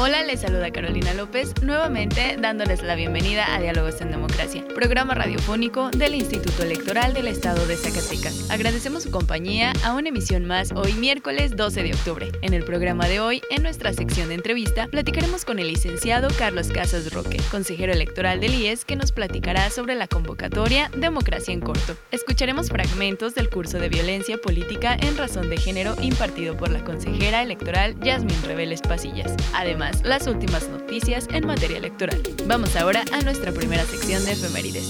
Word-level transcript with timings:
Hola, 0.00 0.22
les 0.22 0.42
saluda 0.42 0.70
Carolina 0.70 1.12
López, 1.12 1.52
nuevamente 1.60 2.36
dándoles 2.40 2.84
la 2.84 2.94
bienvenida 2.94 3.52
a 3.52 3.60
Diálogos 3.60 4.00
en 4.00 4.12
Democracia, 4.12 4.64
programa 4.72 5.14
radiofónico 5.14 5.90
del 5.90 6.14
Instituto 6.14 6.62
Electoral 6.62 7.14
del 7.14 7.26
Estado 7.26 7.66
de 7.66 7.76
Zacatecas. 7.76 8.48
Agradecemos 8.48 9.02
su 9.02 9.10
compañía 9.10 9.72
a 9.82 9.94
una 9.94 10.10
emisión 10.10 10.44
más 10.44 10.70
hoy 10.70 10.92
miércoles 10.92 11.56
12 11.56 11.82
de 11.82 11.94
octubre. 11.94 12.30
En 12.42 12.54
el 12.54 12.62
programa 12.62 13.08
de 13.08 13.18
hoy, 13.18 13.42
en 13.50 13.64
nuestra 13.64 13.92
sección 13.92 14.28
de 14.28 14.36
entrevista, 14.36 14.86
platicaremos 14.86 15.44
con 15.44 15.58
el 15.58 15.66
licenciado 15.66 16.28
Carlos 16.38 16.68
Casas 16.68 17.12
Roque, 17.12 17.40
consejero 17.50 17.92
electoral 17.92 18.38
del 18.38 18.54
IES, 18.54 18.84
que 18.84 18.94
nos 18.94 19.10
platicará 19.10 19.68
sobre 19.68 19.96
la 19.96 20.06
convocatoria 20.06 20.92
Democracia 20.96 21.52
en 21.52 21.60
Corto. 21.60 21.96
Escucharemos 22.12 22.68
fragmentos 22.68 23.34
del 23.34 23.50
curso 23.50 23.80
de 23.80 23.88
violencia 23.88 24.38
política 24.38 24.94
en 24.94 25.16
razón 25.16 25.50
de 25.50 25.56
género 25.56 25.96
impartido 26.00 26.56
por 26.56 26.70
la 26.70 26.84
consejera 26.84 27.42
electoral 27.42 27.98
Yasmin 27.98 28.44
Reveles 28.44 28.80
Pasillas. 28.80 29.34
Además, 29.54 29.87
las 30.04 30.26
últimas 30.26 30.68
noticias 30.68 31.26
en 31.30 31.46
materia 31.46 31.78
electoral. 31.78 32.22
Vamos 32.46 32.76
ahora 32.76 33.04
a 33.12 33.20
nuestra 33.22 33.52
primera 33.52 33.84
sección 33.84 34.24
de 34.24 34.32
efemérides. 34.32 34.84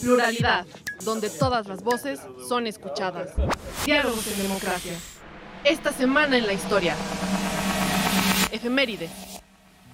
Pluralidad, 0.00 0.66
donde 1.04 1.28
todas 1.30 1.66
las 1.66 1.82
voces 1.82 2.20
son 2.48 2.66
escuchadas. 2.66 3.30
Diálogos 3.84 4.26
en 4.26 4.42
democracia. 4.42 4.94
Esta 5.64 5.92
semana 5.92 6.38
en 6.38 6.46
la 6.46 6.52
historia. 6.52 6.94
Efemérides. 8.50 9.10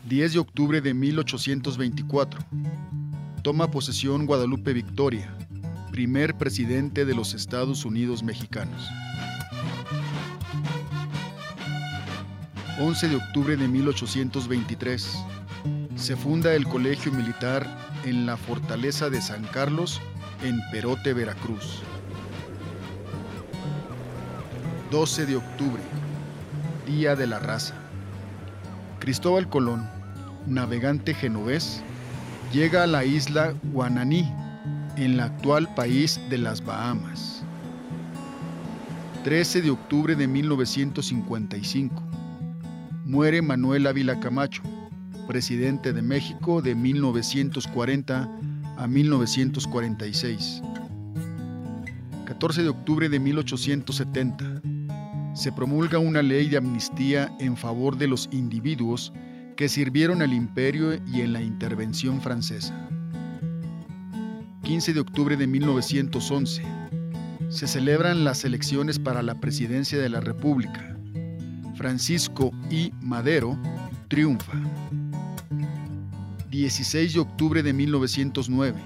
10 0.09 0.33
de 0.35 0.39
octubre 0.39 0.81
de 0.81 0.95
1824. 0.95 2.41
Toma 3.43 3.71
posesión 3.71 4.27
Guadalupe 4.27 4.73
Victoria, 4.73 5.37
primer 5.91 6.37
presidente 6.37 7.05
de 7.05 7.15
los 7.15 7.35
Estados 7.35 7.85
Unidos 7.85 8.23
mexicanos. 8.23 8.89
11 12.79 13.09
de 13.09 13.17
octubre 13.17 13.57
de 13.57 13.69
1823. 13.69 15.17
Se 15.97 16.15
funda 16.15 16.53
el 16.53 16.67
Colegio 16.67 17.11
Militar 17.11 17.67
en 18.05 18.27
la 18.27 18.37
Fortaleza 18.37 19.09
de 19.09 19.23
San 19.23 19.45
Carlos, 19.45 20.03
en 20.45 20.61
Perote, 20.71 21.15
Veracruz. 21.15 21.81
12 24.91 25.25
de 25.25 25.37
octubre, 25.37 25.83
Día 26.87 27.17
de 27.17 27.27
la 27.27 27.39
Raza. 27.39 27.75
Cristóbal 28.99 29.49
Colón, 29.49 29.89
navegante 30.47 31.15
genovés, 31.15 31.81
llega 32.53 32.83
a 32.83 32.87
la 32.87 33.07
isla 33.07 33.55
Guananí, 33.73 34.31
en 34.97 35.13
el 35.13 35.21
actual 35.21 35.75
país 35.75 36.21
de 36.29 36.37
las 36.37 36.63
Bahamas. 36.63 37.43
13 39.25 39.63
de 39.63 39.71
octubre 39.71 40.15
de 40.15 40.27
1955 40.27 42.06
muere 43.07 43.41
Manuel 43.41 43.87
Ávila 43.87 44.19
Camacho, 44.19 44.63
presidente 45.29 45.93
de 45.93 46.03
México 46.03 46.61
de 46.61 46.75
1940 46.75 48.29
a 48.77 48.87
1946. 48.89 50.61
14 52.27 52.63
de 52.65 52.69
octubre 52.69 53.09
de 53.09 53.21
1870. 53.21 54.61
Se 55.35 55.53
promulga 55.53 56.01
una 56.01 56.21
ley 56.21 56.49
de 56.49 56.57
amnistía 56.57 57.33
en 57.39 57.57
favor 57.57 57.97
de 57.97 58.09
los 58.09 58.29
individuos 58.33 59.13
que 59.55 59.69
sirvieron 59.69 60.21
al 60.21 60.33
imperio 60.33 60.95
y 61.07 61.21
en 61.21 61.33
la 61.33 61.41
intervención 61.41 62.21
francesa. 62.21 62.75
15 64.65 64.95
de 64.95 65.01
octubre 65.01 65.37
de 65.37 65.47
1911. 65.47 66.63
Se 67.51 67.69
celebran 67.69 68.25
las 68.25 68.45
elecciones 68.45 68.99
para 68.99 69.23
la 69.23 69.37
presidencia 69.37 69.97
de 69.97 70.09
la 70.09 70.21
República. 70.21 70.96
Francisco 71.77 72.53
I. 72.71 72.93
Madero 73.03 73.57
triunfa. 74.09 74.53
16 76.51 77.15
de 77.15 77.21
octubre 77.21 77.63
de 77.63 77.73
1909. 77.73 78.81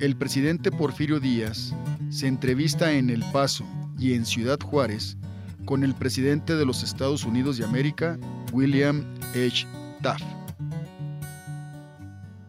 El 0.00 0.16
presidente 0.16 0.72
Porfirio 0.72 1.20
Díaz 1.20 1.74
se 2.10 2.26
entrevista 2.26 2.92
en 2.92 3.10
El 3.10 3.22
Paso 3.32 3.64
y 3.98 4.14
en 4.14 4.24
Ciudad 4.24 4.58
Juárez 4.60 5.18
con 5.66 5.84
el 5.84 5.94
presidente 5.94 6.56
de 6.56 6.64
los 6.64 6.82
Estados 6.82 7.24
Unidos 7.24 7.58
de 7.58 7.64
América, 7.64 8.18
William 8.52 9.04
H. 9.30 9.66
Taft. 10.02 10.24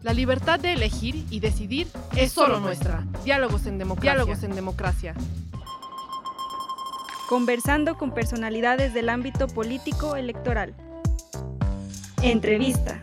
La 0.02 0.12
libertad 0.12 0.60
de 0.60 0.72
elegir 0.72 1.24
y 1.30 1.40
decidir 1.40 1.88
es 2.16 2.32
solo 2.32 2.60
nuestra. 2.60 3.04
Diálogos 3.24 3.66
en 3.66 3.78
democracia. 3.78 4.12
Diálogos 4.12 4.42
en 4.44 4.54
democracia 4.54 5.14
conversando 7.26 7.96
con 7.96 8.14
personalidades 8.14 8.94
del 8.94 9.08
ámbito 9.08 9.48
político 9.48 10.16
electoral. 10.16 10.74
Entrevista. 12.22 13.02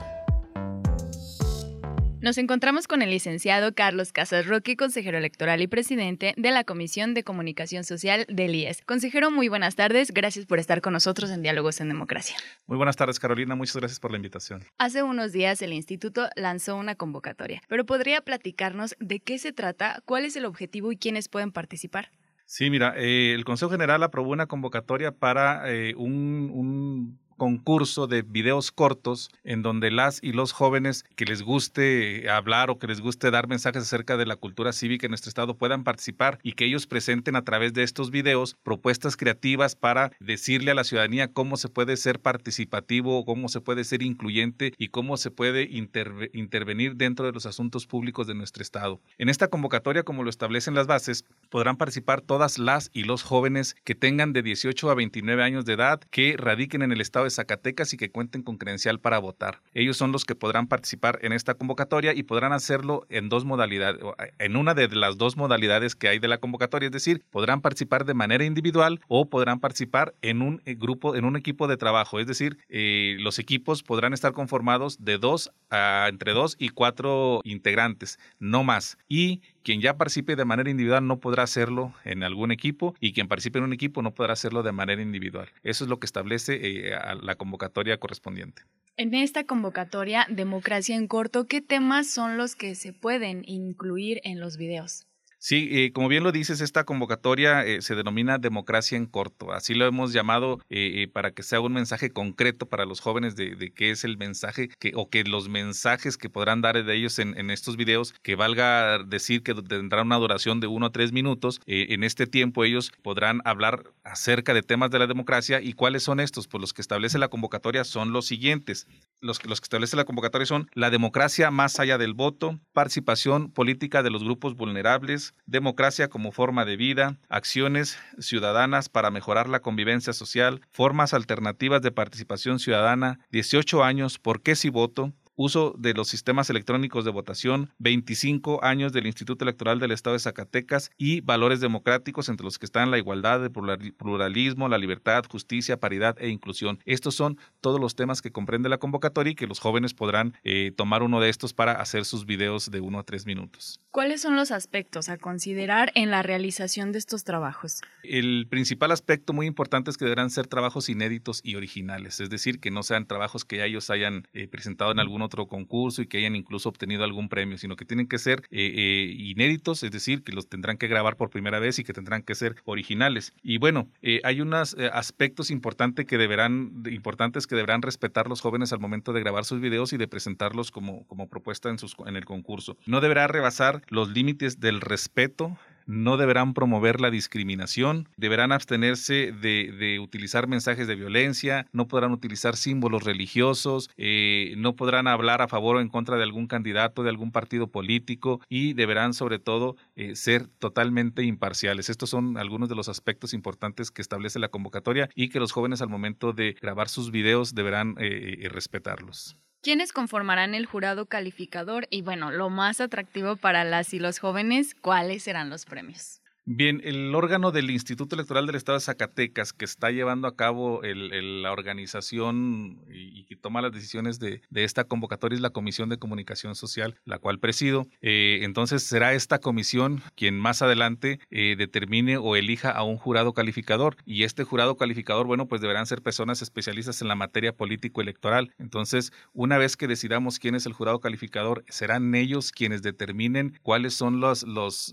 Nos 2.22 2.38
encontramos 2.38 2.88
con 2.88 3.01
el 3.01 3.09
licenciado 3.09 3.75
Carlos 3.75 4.13
Casas 4.13 4.47
Roque, 4.47 4.78
consejero 4.78 5.17
electoral 5.17 5.61
y 5.61 5.67
presidente 5.67 6.34
de 6.38 6.51
la 6.51 6.63
Comisión 6.63 7.13
de 7.13 7.25
Comunicación 7.25 7.84
Social 7.84 8.25
del 8.29 8.56
IES. 8.56 8.81
Consejero, 8.85 9.29
muy 9.29 9.50
buenas 9.50 9.75
tardes. 9.75 10.13
Gracias 10.13 10.45
por 10.45 10.57
estar 10.57 10.79
con 10.79 10.94
nosotros 10.94 11.29
en 11.31 11.41
Diálogos 11.41 11.81
en 11.81 11.90
Democracia. 11.90 12.38
Muy 12.66 12.78
buenas 12.78 12.95
tardes, 12.95 13.19
Carolina. 13.19 13.55
Muchas 13.55 13.75
gracias 13.75 14.00
por 14.00 14.11
la 14.11 14.17
invitación. 14.17 14.63
Hace 14.78 15.03
unos 15.03 15.34
días 15.34 15.61
el 15.61 15.73
instituto 15.73 16.29
lanzó 16.38 16.78
una 16.78 16.95
convocatoria, 16.95 17.61
pero 17.67 17.85
¿podría 17.85 18.22
platicarnos 18.22 18.95
de 19.01 19.19
qué 19.19 19.38
se 19.38 19.51
trata, 19.51 20.01
cuál 20.05 20.23
es 20.23 20.38
el 20.38 20.45
objetivo 20.45 20.94
y 20.94 20.97
quiénes 20.97 21.28
pueden 21.28 21.51
participar? 21.51 22.09
Sí, 22.46 22.70
mira, 22.70 22.94
eh, 22.98 23.34
el 23.34 23.46
Consejo 23.46 23.72
General 23.72 24.04
aprobó 24.04 24.31
una 24.31 24.48
convocatoria 24.48 25.12
para 25.12 25.72
eh, 25.72 25.96
un, 25.96 26.52
un 26.54 27.20
concurso 27.38 28.08
de 28.08 28.22
videos 28.22 28.72
cortos 28.72 29.30
en 29.44 29.62
donde 29.62 29.92
las 29.92 30.20
y 30.22 30.32
los 30.34 30.52
jóvenes 30.52 31.06
que 31.16 31.26
les 31.26 31.42
guste 31.42 32.30
hablar 32.30 32.70
o 32.70 32.80
que 32.80 32.88
les 32.88 33.02
guste 33.02 33.32
dar 33.32 33.48
mensajes 33.48 33.84
acerca 33.84 34.18
de 34.18 34.26
la 34.26 34.36
cultura 34.36 34.74
cívica 34.74 35.06
en 35.06 35.12
nuestro 35.12 35.30
estado 35.30 35.58
puedan 35.58 35.84
participar 35.84 36.40
y 36.44 36.54
que 36.54 36.66
ellos 36.66 36.88
presenten 36.88 37.36
a 37.36 37.44
través 37.44 37.74
de 37.74 37.84
estos 37.84 38.12
videos 38.12 38.56
propuestas 38.64 39.16
creativas 39.18 39.76
para 39.76 40.12
decirle 40.20 40.72
a 40.72 40.76
la 40.76 40.84
ciudadanía 40.84 41.32
cómo 41.32 41.58
se 41.58 41.70
puede 41.70 41.98
ser 41.98 42.20
participativo, 42.20 43.26
cómo 43.26 43.50
se 43.50 43.62
puede 43.62 43.84
ser 43.84 44.02
incluyente 44.04 44.74
y 44.78 44.90
cómo 44.90 45.18
se 45.18 45.32
puede 45.32 45.68
intervenir 45.70 46.96
dentro 46.96 47.26
de 47.26 47.32
los 47.32 47.46
asuntos 47.46 47.88
públicos 47.88 48.28
de 48.28 48.36
nuestro 48.36 48.62
estado. 48.62 49.00
En 49.18 49.30
esta 49.30 49.48
convocatoria, 49.48 50.04
como 50.04 50.24
lo 50.24 50.30
establecen 50.30 50.76
las 50.76 50.88
bases, 50.88 51.26
podrán 51.50 51.78
participar 51.78 52.22
todas 52.22 52.58
las 52.58 52.90
y 52.94 53.03
los 53.03 53.24
jóvenes 53.24 53.76
que 53.84 53.96
tengan 53.96 54.34
de 54.34 54.41
18 54.41 54.90
a 54.90 54.96
29 54.96 55.44
años 55.44 55.66
de 55.66 55.74
edad, 55.74 56.02
que 56.12 56.36
radiquen 56.38 56.82
en 56.82 56.91
el 56.91 57.02
estado 57.02 57.22
de 57.23 57.29
Zacatecas 57.29 57.93
y 57.93 57.97
que 57.97 58.11
cuenten 58.11 58.43
con 58.43 58.58
credencial 58.58 58.99
para 58.99 59.20
votar. 59.20 59.61
Ellos 59.73 59.97
son 59.97 60.11
los 60.11 60.25
que 60.25 60.35
podrán 60.35 60.67
participar 60.67 61.20
en 61.22 61.34
esta 61.34 61.53
convocatoria 61.53 62.14
y 62.14 62.23
podrán 62.23 62.53
hacerlo 62.53 63.05
en 63.09 63.29
dos 63.29 63.46
modalidades, 63.46 64.02
en 64.40 64.55
una 64.55 64.73
de 64.73 64.87
las 64.90 65.17
dos 65.17 65.37
modalidades 65.37 65.96
que 65.96 66.08
hay 66.08 66.20
de 66.20 66.28
la 66.28 66.37
convocatoria, 66.37 66.87
es 66.87 66.91
decir, 66.91 67.23
podrán 67.31 67.61
participar 67.61 68.05
de 68.05 68.14
manera 68.14 68.46
individual 68.46 69.02
o 69.08 69.29
podrán 69.29 69.59
participar 69.59 70.14
en 70.22 70.41
un 70.41 70.61
eh, 70.66 70.75
grupo, 70.75 71.16
en 71.16 71.25
un 71.25 71.35
equipo 71.35 71.67
de 71.67 71.78
trabajo, 71.78 72.20
es 72.20 72.28
decir, 72.28 72.58
eh, 72.70 73.17
los 73.20 73.40
equipos 73.40 73.84
podrán 73.84 74.14
estar 74.14 74.34
conformados 74.34 75.03
de 75.03 75.17
dos 75.17 75.52
a 75.69 76.08
entre 76.09 76.34
dos 76.34 76.55
y 76.59 76.69
cuatro 76.69 77.41
integrantes, 77.43 78.19
no 78.40 78.64
más. 78.64 78.97
Y 79.08 79.41
quien 79.64 79.82
ya 79.82 79.98
participe 79.98 80.36
de 80.36 80.46
manera 80.46 80.70
individual 80.70 81.08
no 81.08 81.20
podrá 81.20 81.44
hacerlo 81.44 81.94
en 82.04 82.24
algún 82.24 82.52
equipo 82.52 82.96
y 83.00 83.14
quien 83.14 83.28
participe 83.28 83.60
en 83.60 83.66
un 83.66 83.74
equipo 83.74 84.02
no 84.02 84.14
podrá 84.14 84.34
hacerlo 84.34 84.64
de 84.64 84.72
manera 84.72 85.02
individual. 85.02 85.50
Eso 85.64 85.84
es 85.86 85.90
lo 85.90 86.00
que 86.00 86.06
establece 86.06 86.60
eh, 86.62 86.96
la 87.22 87.36
convocatoria 87.36 87.98
correspondiente. 87.98 88.64
En 88.96 89.16
esta 89.16 89.46
convocatoria, 89.46 90.28
Democracia 90.30 90.96
en 90.96 91.08
Corto, 91.08 91.48
¿qué 91.48 91.62
temas 91.62 92.08
son 92.08 92.38
los 92.38 92.56
que 92.56 92.76
se 92.76 92.94
pueden 92.94 93.44
incluir 93.48 94.22
en 94.24 94.40
los 94.40 94.58
videos? 94.58 95.08
Sí, 95.45 95.67
eh, 95.73 95.91
como 95.91 96.07
bien 96.07 96.23
lo 96.23 96.31
dices, 96.31 96.61
esta 96.61 96.85
convocatoria 96.85 97.66
eh, 97.66 97.81
se 97.81 97.95
denomina 97.95 98.37
democracia 98.37 98.95
en 98.97 99.05
corto. 99.05 99.51
Así 99.51 99.73
lo 99.73 99.85
hemos 99.85 100.13
llamado 100.13 100.61
eh, 100.69 101.09
para 101.11 101.31
que 101.31 101.43
sea 101.43 101.59
un 101.59 101.73
mensaje 101.73 102.11
concreto 102.11 102.66
para 102.66 102.85
los 102.85 103.01
jóvenes 103.01 103.35
de, 103.35 103.73
qué 103.75 103.91
es 103.91 104.05
el 104.05 104.17
mensaje 104.17 104.69
que, 104.79 104.93
o 104.95 105.09
que 105.09 105.25
los 105.25 105.49
mensajes 105.49 106.16
que 106.16 106.29
podrán 106.29 106.61
dar 106.61 106.81
de 106.81 106.95
ellos 106.95 107.19
en, 107.19 107.51
estos 107.51 107.75
videos, 107.75 108.13
que 108.22 108.35
valga 108.35 109.03
decir 109.03 109.43
que 109.43 109.53
tendrán 109.53 110.05
una 110.05 110.16
duración 110.16 110.61
de 110.61 110.67
uno 110.67 110.85
o 110.85 110.91
tres 110.91 111.11
minutos. 111.11 111.59
en 111.66 112.05
este 112.05 112.25
tiempo 112.25 112.63
ellos 112.63 112.93
podrán 113.01 113.41
hablar 113.43 113.84
acerca 114.05 114.53
de 114.53 114.63
temas 114.63 114.91
de 114.91 114.99
la 114.99 115.07
democracia 115.07 115.59
y 115.59 115.73
cuáles 115.73 116.03
son 116.03 116.22
estos. 116.22 116.47
Pues 116.47 116.61
los 116.61 116.72
que 116.72 116.81
establece 116.81 117.17
la 117.17 117.28
convocatoria 117.28 117.84
son 117.84 118.13
los 118.13 118.28
siguientes. 118.28 118.87
Los, 119.19 119.45
los 119.45 119.59
que 119.59 119.66
establece 119.66 119.97
la 119.97 120.05
convocatoria 120.05 120.45
son 120.45 120.69
la 120.73 120.90
democracia 120.90 121.51
más 121.51 121.81
allá 121.81 121.97
del 121.97 122.13
voto, 122.13 122.61
participación 122.72 123.51
política 123.51 124.03
de 124.03 124.09
los 124.09 124.23
grupos 124.23 124.55
vulnerables, 124.55 125.33
democracia 125.46 126.09
como 126.09 126.32
forma 126.32 126.66
de 126.66 126.78
vida, 126.78 127.18
acciones 127.30 127.97
ciudadanas 128.20 128.90
para 128.90 129.12
mejorar 129.12 129.50
la 129.50 129.59
convivencia 129.59 130.14
social, 130.14 130.62
formas 130.72 131.14
alternativas 131.14 131.82
de 131.82 131.91
participación 131.91 132.59
ciudadana, 132.59 133.20
18 133.32 133.84
años, 133.84 134.20
¿por 134.20 134.41
qué 134.41 134.56
si 134.56 134.70
voto? 134.70 135.14
Uso 135.35 135.76
de 135.78 135.94
los 135.94 136.08
sistemas 136.08 136.50
electrónicos 136.50 137.06
de 137.06 137.12
votación, 137.12 137.72
25 137.80 138.64
años 138.64 138.94
del 138.94 139.08
Instituto 139.08 139.46
Electoral 139.46 139.80
del 139.80 139.91
Estado 139.91 140.14
de 140.14 140.20
Zacatecas 140.20 140.91
y 140.97 141.22
valores 141.22 141.59
democráticos 141.59 142.30
entre 142.30 142.46
los 142.46 142.59
que 142.59 142.66
están 142.66 142.91
la 142.91 142.97
igualdad, 142.97 143.44
el 143.44 143.52
pluralismo, 143.52 144.70
la 144.70 144.78
libertad, 144.78 145.24
justicia, 145.30 145.80
paridad 145.80 146.16
e 146.20 146.30
inclusión. 146.30 146.80
Estos 146.85 147.16
son 147.16 147.38
todos 147.62 147.80
los 147.80 147.96
temas 147.96 148.22
que 148.22 148.32
comprende 148.32 148.70
la 148.70 148.78
convocatoria 148.78 149.32
y 149.32 149.35
que 149.35 149.47
los 149.47 149.59
jóvenes 149.59 149.94
podrán 149.94 150.34
eh, 150.44 150.72
tomar 150.76 151.03
uno 151.03 151.20
de 151.20 151.30
estos 151.30 151.53
para 151.53 151.74
hacer 151.74 152.06
sus 152.06 152.26
videos 152.26 152.70
de 152.70 152.79
uno 152.79 153.00
a 153.00 153.03
tres 153.03 153.26
minutos. 153.26 153.79
¿Cuáles 153.91 154.22
son 154.22 154.36
los 154.36 154.52
aspectos 154.52 155.09
a 155.09 155.18
considerar 155.18 155.91
en 155.96 156.12
la 156.12 156.24
realización 156.24 156.91
de 156.91 157.00
estos 157.00 157.24
trabajos? 157.24 157.82
El 158.03 158.47
principal 158.50 158.91
aspecto 158.91 159.34
muy 159.34 159.47
importante 159.47 159.91
es 159.91 159.97
que 159.97 160.06
deberán 160.06 160.29
ser 160.29 160.47
trabajos 160.47 160.90
inéditos 160.90 161.41
y 161.44 161.56
originales, 161.56 162.20
es 162.20 162.29
decir, 162.29 162.59
que 162.59 162.72
no 162.72 162.84
sean 162.84 163.08
trabajos 163.08 163.46
que 163.46 163.64
ellos 163.66 163.90
hayan 163.90 164.28
eh, 164.34 164.47
presentado 164.47 164.91
en 164.91 165.00
algún 165.00 165.22
otro 165.23 165.47
concurso 165.47 166.02
y 166.02 166.08
que 166.08 166.20
hayan 166.20 166.35
incluso 166.35 166.70
obtenido 166.70 167.03
algún 167.03 167.29
premio, 167.29 167.58
sino 167.58 167.75
que 167.75 167.85
tienen 167.85 168.08
que 168.08 168.20
ser 168.20 168.41
eh, 168.52 168.73
eh, 168.75 169.14
inéditos, 169.17 169.84
es 169.84 169.91
decir, 169.91 170.23
que 170.23 170.31
los 170.31 170.47
tendrán 170.47 170.78
que 170.78 170.87
grabar 170.87 171.17
por 171.17 171.29
primera 171.29 171.59
vez 171.59 171.79
y 171.79 171.84
que 171.84 171.93
tendrán 171.93 172.22
que 172.22 172.35
ser 172.35 172.55
originales. 172.66 173.34
Y 173.41 173.58
bueno, 173.58 173.90
eh, 174.02 174.22
hay 174.23 174.41
unos 174.41 174.75
aspectos 174.91 175.49
importantes 175.52 176.05
que 176.05 176.17
deberán, 176.17 176.84
importantes 176.90 177.47
que 177.47 177.55
deberán 177.55 177.81
respetar 177.81 178.28
los 178.28 178.41
jóvenes 178.41 178.73
al 178.73 178.79
momento 178.79 179.14
de 179.14 179.22
grabar 179.22 179.46
sus 179.46 179.59
videos 179.59 179.93
y 179.93 179.97
de 179.97 180.08
presentarlos 180.08 180.72
como, 180.72 181.05
como 181.08 181.28
propuesta 181.28 181.69
en, 181.69 181.79
sus, 181.79 181.96
en 182.05 182.16
el 182.16 182.26
concurso. 182.26 182.78
No 182.85 183.02
deberá 183.02 183.28
rebasar 183.28 183.81
los 183.90 184.09
límites 184.09 184.59
del 184.59 184.81
respeto 184.81 185.58
no 185.85 186.18
deberán 186.18 186.53
promover 186.53 187.02
la 187.02 187.12
discriminación, 187.12 188.09
deberán 188.18 188.52
abstenerse 188.52 189.32
de, 189.32 190.00
utilizar 190.02 190.47
mensajes 190.47 190.88
de 190.88 190.96
violencia, 190.96 191.68
no 191.72 191.88
podrán 191.88 192.12
utilizar 192.12 192.56
símbolos 192.56 193.03
religiosos, 193.03 193.90
eh, 193.97 194.53
no 194.58 194.76
podrán 194.76 195.08
hablar 195.08 195.41
a 195.41 195.47
favor 195.47 195.78
o 195.78 195.82
en 195.82 195.90
contra 195.90 196.18
de 196.18 196.24
algún 196.24 196.47
candidato, 196.47 197.03
de 197.03 197.09
algún 197.09 197.32
partido 197.32 197.68
político 197.68 198.41
y 198.50 198.74
deberán 198.74 199.14
sobre 199.14 199.40
todo 199.40 199.76
eh, 199.96 200.16
ser 200.16 200.47
totalmente 200.47 201.24
imparciales. 201.24 201.90
Estos 201.90 202.09
son 202.09 202.38
algunos 202.38 202.70
de 202.70 202.76
los 202.76 202.90
aspectos 202.90 203.34
importantes 203.34 203.91
que 203.91 204.02
establece 204.02 204.40
la 204.40 204.50
convocatoria 204.50 205.09
y 205.16 205.29
que 205.29 205.40
los 205.40 205.52
jóvenes 205.52 205.82
al 205.82 205.90
momento 205.90 206.34
de 206.34 206.56
grabar 206.62 206.90
sus 206.90 207.12
videos 207.12 207.56
deberán 207.56 207.96
eh, 208.00 208.47
respetarlos. 208.50 209.38
¿Quiénes 209.64 209.94
conformarán 209.94 210.56
el 210.56 210.66
jurado 210.66 211.06
calificador? 211.06 211.88
Y 211.90 212.02
bueno, 212.02 212.32
lo 212.32 212.50
más 212.50 212.82
atractivo 212.82 213.38
para 213.38 213.64
las 213.64 213.94
y 213.94 214.00
los 214.00 214.20
jóvenes, 214.20 214.76
¿cuáles 214.76 215.24
serán 215.24 215.50
los 215.50 215.64
premios? 215.64 216.22
Bien, 216.45 216.81
el 216.84 217.16
órgano 217.16 217.53
del 217.53 217.72
Instituto 217.72 218.16
Electoral 218.16 218.45
del 218.45 218.57
Estado 218.57 218.78
de 218.78 218.84
Zacatecas 218.84 219.53
que 219.53 219.63
está 219.63 219.91
llevando 219.91 220.28
a 220.28 220.35
cabo 220.35 220.81
la 220.84 221.53
organización 221.53 222.81
y, 222.91 223.23
que 223.23 223.37
toma 223.37 223.61
las 223.61 223.72
decisiones 223.72 224.19
de, 224.19 224.41
esta 224.53 224.84
convocatoria 224.84 225.37
es 225.37 225.41
la 225.41 225.51
Comisión 225.51 225.87
de 225.87 225.99
Comunicación 225.99 226.55
Social, 226.55 226.99
la 227.05 227.17
cual 227.17 227.40
presido. 227.40 227.87
Eh, 228.01 228.40
entonces 228.41 228.84
será 228.84 229.13
esta 229.13 229.40
comisión 229.40 230.01
quien 230.17 230.37
más 230.37 230.61
adelante 230.61 231.22
eh, 231.31 231.55
determine 231.57 232.17
o 232.17 232.35
elija 232.35 232.72
a 232.72 232.84
un 232.84 232.97
jurado 232.97 233.31
calificador. 233.31 233.95
Y 234.05 234.23
este 234.23 234.43
jurado 234.43 234.75
calificador, 234.75 235.25
bueno, 235.25 235.47
pues 235.47 235.61
deberán 235.61 235.85
ser 235.85 236.01
personas 236.01 236.41
especialistas 236.41 237.01
en 237.01 237.07
la 237.07 237.16
materia 237.16 237.55
político-electoral. 237.55 238.53
Entonces, 238.57 239.13
una 239.31 239.57
vez 239.57 239.78
que 239.78 239.87
decidamos 239.87 240.40
quién 240.40 240.55
es 240.55 240.66
el 240.66 240.73
jurado 240.73 240.99
calificador, 240.99 241.63
serán 241.69 242.13
ellos 242.16 242.51
quienes 242.51 242.81
determinen 242.81 243.57
cuáles 243.61 243.93
son 243.93 244.22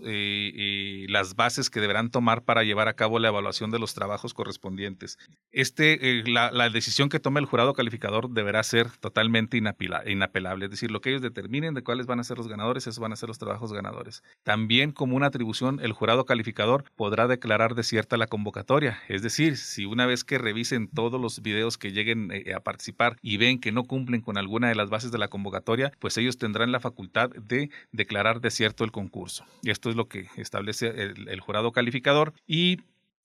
eh, 0.05 1.05
las 1.09 1.35
bases 1.35 1.40
que 1.41 1.81
deberán 1.81 2.11
tomar 2.11 2.43
para 2.43 2.63
llevar 2.63 2.87
a 2.87 2.93
cabo 2.93 3.17
la 3.17 3.29
evaluación 3.29 3.71
de 3.71 3.79
los 3.79 3.95
trabajos 3.95 4.33
correspondientes. 4.35 5.17
Este, 5.51 6.19
eh, 6.19 6.23
la, 6.27 6.69
decisión 6.69 7.09
que 7.09 7.19
tome 7.19 7.39
el 7.39 7.47
jurado 7.47 7.73
calificador 7.73 8.29
deberá 8.29 8.61
ser 8.61 8.91
totalmente 8.99 9.57
inapelable, 9.57 10.65
es 10.65 10.71
decir, 10.71 10.91
lo 10.91 11.01
que 11.01 11.09
ellos 11.09 11.23
determinen 11.23 11.73
de 11.73 11.83
cuáles 11.83 12.05
van 12.05 12.19
a 12.19 12.23
ser 12.23 12.37
los 12.37 12.47
ganadores, 12.47 12.85
esos 12.85 12.99
van 12.99 13.11
a 13.11 13.15
ser 13.15 13.27
los 13.27 13.39
trabajos 13.39 13.73
ganadores. 13.73 14.23
También 14.43 14.91
como 14.91 15.15
una 15.15 15.27
atribución, 15.27 15.79
el 15.81 15.93
jurado 15.93 16.25
calificador 16.25 16.83
podrá 16.95 17.27
declarar 17.27 17.73
desierta 17.73 18.17
la 18.17 18.27
convocatoria, 18.27 18.99
es 19.07 19.23
decir, 19.23 19.57
si 19.57 19.85
una 19.85 20.05
vez 20.05 20.23
que 20.23 20.37
revisen 20.37 20.87
todos 20.87 21.19
los 21.19 21.41
videos 21.41 21.77
que 21.77 21.91
lleguen 21.91 22.31
eh, 22.31 22.53
a 22.53 22.59
participar 22.59 23.17
y 23.21 23.37
ven 23.37 23.59
que 23.59 23.71
no 23.71 23.83
cumplen 23.85 24.21
con 24.21 24.37
alguna 24.37 24.69
de 24.69 24.75
las 24.75 24.89
bases 24.89 25.11
de 25.11 25.17
la 25.17 25.27
convocatoria, 25.27 25.91
pues 25.99 26.17
ellos 26.17 26.37
tendrán 26.37 26.71
la 26.71 26.79
facultad 26.79 27.31
de 27.31 27.71
declarar 27.91 28.41
desierto 28.41 28.83
el 28.83 28.91
concurso. 28.91 29.45
Y 29.63 29.71
esto 29.71 29.89
es 29.89 29.95
lo 29.95 30.07
que 30.07 30.27
establece 30.37 30.87
el, 30.87 31.30
el 31.31 31.39
jurado 31.39 31.71
calificador 31.71 32.33
y 32.45 32.77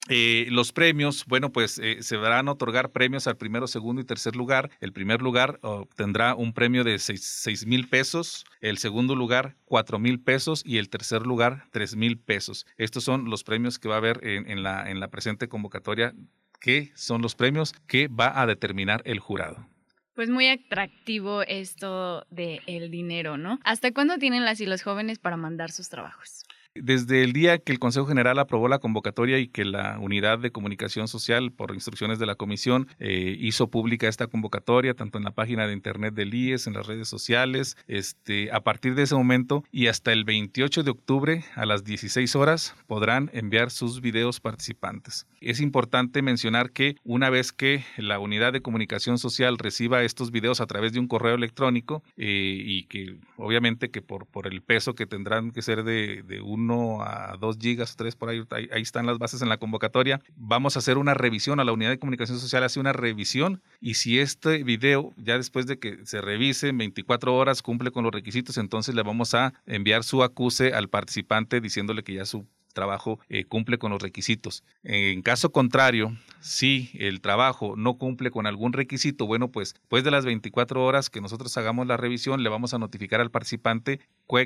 eh, 0.08 0.47
los 0.50 0.73
premios, 0.73 1.25
bueno, 1.26 1.50
pues 1.50 1.79
eh, 1.79 2.00
se 2.00 2.17
a 2.17 2.53
otorgar 2.53 2.93
premios 2.93 3.26
al 3.26 3.37
primero, 3.37 3.67
segundo 3.67 4.00
y 4.00 4.05
tercer 4.05 4.37
lugar. 4.37 4.70
El 4.81 4.93
primer 4.93 5.20
lugar 5.20 5.58
obtendrá 5.62 6.37
un 6.37 6.53
premio 6.53 6.85
de 6.85 6.99
seis 6.99 7.67
mil 7.67 7.88
pesos, 7.88 8.44
el 8.61 8.79
segundo 8.79 9.17
lugar 9.17 9.56
cuatro 9.64 9.99
mil 9.99 10.20
pesos 10.20 10.62
y 10.64 10.79
el 10.79 10.91
tercer 10.91 11.23
lugar 11.23 11.64
tres 11.73 11.97
mil 11.97 12.19
pesos. 12.19 12.67
Estos 12.76 13.03
son 13.03 13.31
los 13.31 13.43
premios 13.43 13.81
que 13.81 13.88
va 13.88 13.97
a 13.97 13.99
haber 13.99 14.20
en, 14.23 14.62
la, 14.62 14.88
en 14.88 15.00
la 15.00 15.09
presente 15.09 15.49
convocatoria, 15.49 16.14
que 16.61 16.93
son 16.94 17.20
los 17.20 17.35
premios 17.35 17.73
que 17.88 18.06
va 18.06 18.41
a 18.41 18.47
determinar 18.47 19.02
el 19.06 19.19
jurado. 19.19 19.67
Pues 20.14 20.31
muy 20.31 20.49
atractivo 20.49 21.43
esto 21.43 22.26
del 22.31 22.62
el 22.67 22.91
dinero, 22.91 23.37
¿no? 23.37 23.59
¿Hasta 23.64 23.93
cuándo 23.93 24.17
tienen 24.19 24.47
las 24.47 24.61
y 24.61 24.67
los 24.67 24.82
jóvenes 24.82 25.19
para 25.19 25.37
mandar 25.37 25.70
sus 25.70 25.91
trabajos? 25.91 26.46
Desde 26.82 27.23
el 27.23 27.32
día 27.32 27.58
que 27.58 27.73
el 27.73 27.78
Consejo 27.78 28.06
General 28.06 28.38
aprobó 28.38 28.69
la 28.69 28.78
convocatoria 28.78 29.38
y 29.38 29.49
que 29.49 29.64
la 29.64 29.99
Unidad 29.99 30.38
de 30.38 30.50
Comunicación 30.50 31.09
Social, 31.09 31.52
por 31.52 31.75
instrucciones 31.75 32.18
de 32.18 32.26
la 32.26 32.35
Comisión, 32.35 32.88
eh, 32.99 33.37
hizo 33.38 33.68
pública 33.68 34.09
esta 34.09 34.26
convocatoria, 34.26 34.95
tanto 34.95 35.18
en 35.18 35.25
la 35.25 35.30
página 35.30 35.66
de 35.66 35.73
Internet 35.73 36.14
del 36.14 36.35
IES, 36.35 36.66
en 36.66 36.75
las 36.75 36.87
redes 36.87 37.09
sociales, 37.09 37.76
este, 37.87 38.50
a 38.52 38.61
partir 38.61 38.95
de 38.95 39.02
ese 39.02 39.14
momento 39.14 39.64
y 39.71 39.87
hasta 39.87 40.12
el 40.12 40.25
28 40.25 40.83
de 40.83 40.90
octubre 40.90 41.45
a 41.54 41.66
las 41.66 41.85
16 41.85 42.37
horas 42.37 42.75
podrán 42.87 43.30
enviar 43.33 43.71
sus 43.71 44.00
videos 44.00 44.40
participantes. 44.40 45.26
Es 45.40 45.61
importante 45.61 46.23
mencionar 46.23 46.71
que 46.71 46.97
una 47.04 47.30
vez 47.30 47.52
que 47.52 47.85
la 47.97 48.18
Unidad 48.18 48.52
de 48.52 48.62
Comunicación 48.62 49.18
Social 49.18 49.59
reciba 49.59 50.02
estos 50.02 50.30
videos 50.30 50.61
a 50.61 50.66
través 50.66 50.92
de 50.92 51.00
un 51.00 51.09
correo 51.09 51.35
electrónico 51.35 52.02
eh, 52.16 52.62
y 52.64 52.85
que 52.85 53.16
obviamente 53.37 53.90
que 53.90 54.02
por, 54.02 54.26
el 54.47 54.62
peso 54.62 54.95
que 54.95 55.06
tendrán 55.06 55.50
que 55.50 55.62
ser 55.62 55.83
de 55.83 56.40
un 56.45 56.65
a 56.70 57.37
2 57.38 57.58
gigas, 57.58 57.96
3 57.96 58.16
por 58.16 58.28
ahí, 58.28 58.44
ahí, 58.50 58.82
están 58.82 59.06
las 59.06 59.18
bases 59.18 59.42
en 59.42 59.49
la 59.49 59.58
convocatoria. 59.58 60.20
Vamos 60.37 60.76
a 60.76 60.78
hacer 60.78 60.99
una 60.99 61.14
revisión, 61.14 61.61
a 61.61 61.64
la 61.64 61.73
unidad 61.73 61.90
de 61.90 61.99
comunicación 61.99 62.38
social 62.38 62.64
hace 62.64 62.80
una 62.80 62.92
revisión 62.92 63.62
y 63.80 63.94
si 63.94 64.18
este 64.18 64.62
video, 64.62 65.12
ya 65.16 65.37
después 65.37 65.66
de 65.66 65.78
que 65.78 66.04
se 66.04 66.20
revise 66.20 66.68
en 66.68 66.78
24 66.78 67.35
horas, 67.35 67.62
cumple 67.62 67.90
con 67.90 68.04
los 68.04 68.12
requisitos, 68.12 68.58
entonces 68.58 68.94
le 68.94 69.02
vamos 69.02 69.35
a 69.35 69.54
enviar 69.66 70.04
su 70.04 70.23
acuse 70.23 70.75
al 70.75 70.88
participante 70.88 71.61
diciéndole 71.61 72.02
que 72.02 72.14
ya 72.14 72.25
su 72.25 72.46
trabajo 72.76 73.18
eh, 73.28 73.45
cumple 73.45 73.78
con 73.78 73.90
los 73.90 74.00
requisitos. 74.00 74.62
En 74.85 75.23
caso 75.23 75.50
contrario, 75.50 76.16
si 76.40 76.90
el 76.95 77.21
trabajo 77.21 77.75
no 77.76 77.95
cumple 77.95 78.30
con 78.30 78.47
algún 78.47 78.73
requisito, 78.73 79.26
bueno, 79.26 79.50
pues 79.50 79.75
después 79.75 80.04
de 80.04 80.12
las 80.12 80.25
24 80.25 80.85
horas 80.85 81.11
que 81.11 81.21
nosotros 81.21 81.56
hagamos 81.56 81.88
la 81.88 81.97
revisión, 81.97 82.45
le 82.45 82.49
vamos 82.49 82.75
a 82.75 82.78
notificar 82.78 83.21
al 83.21 83.33
participante 83.33 83.99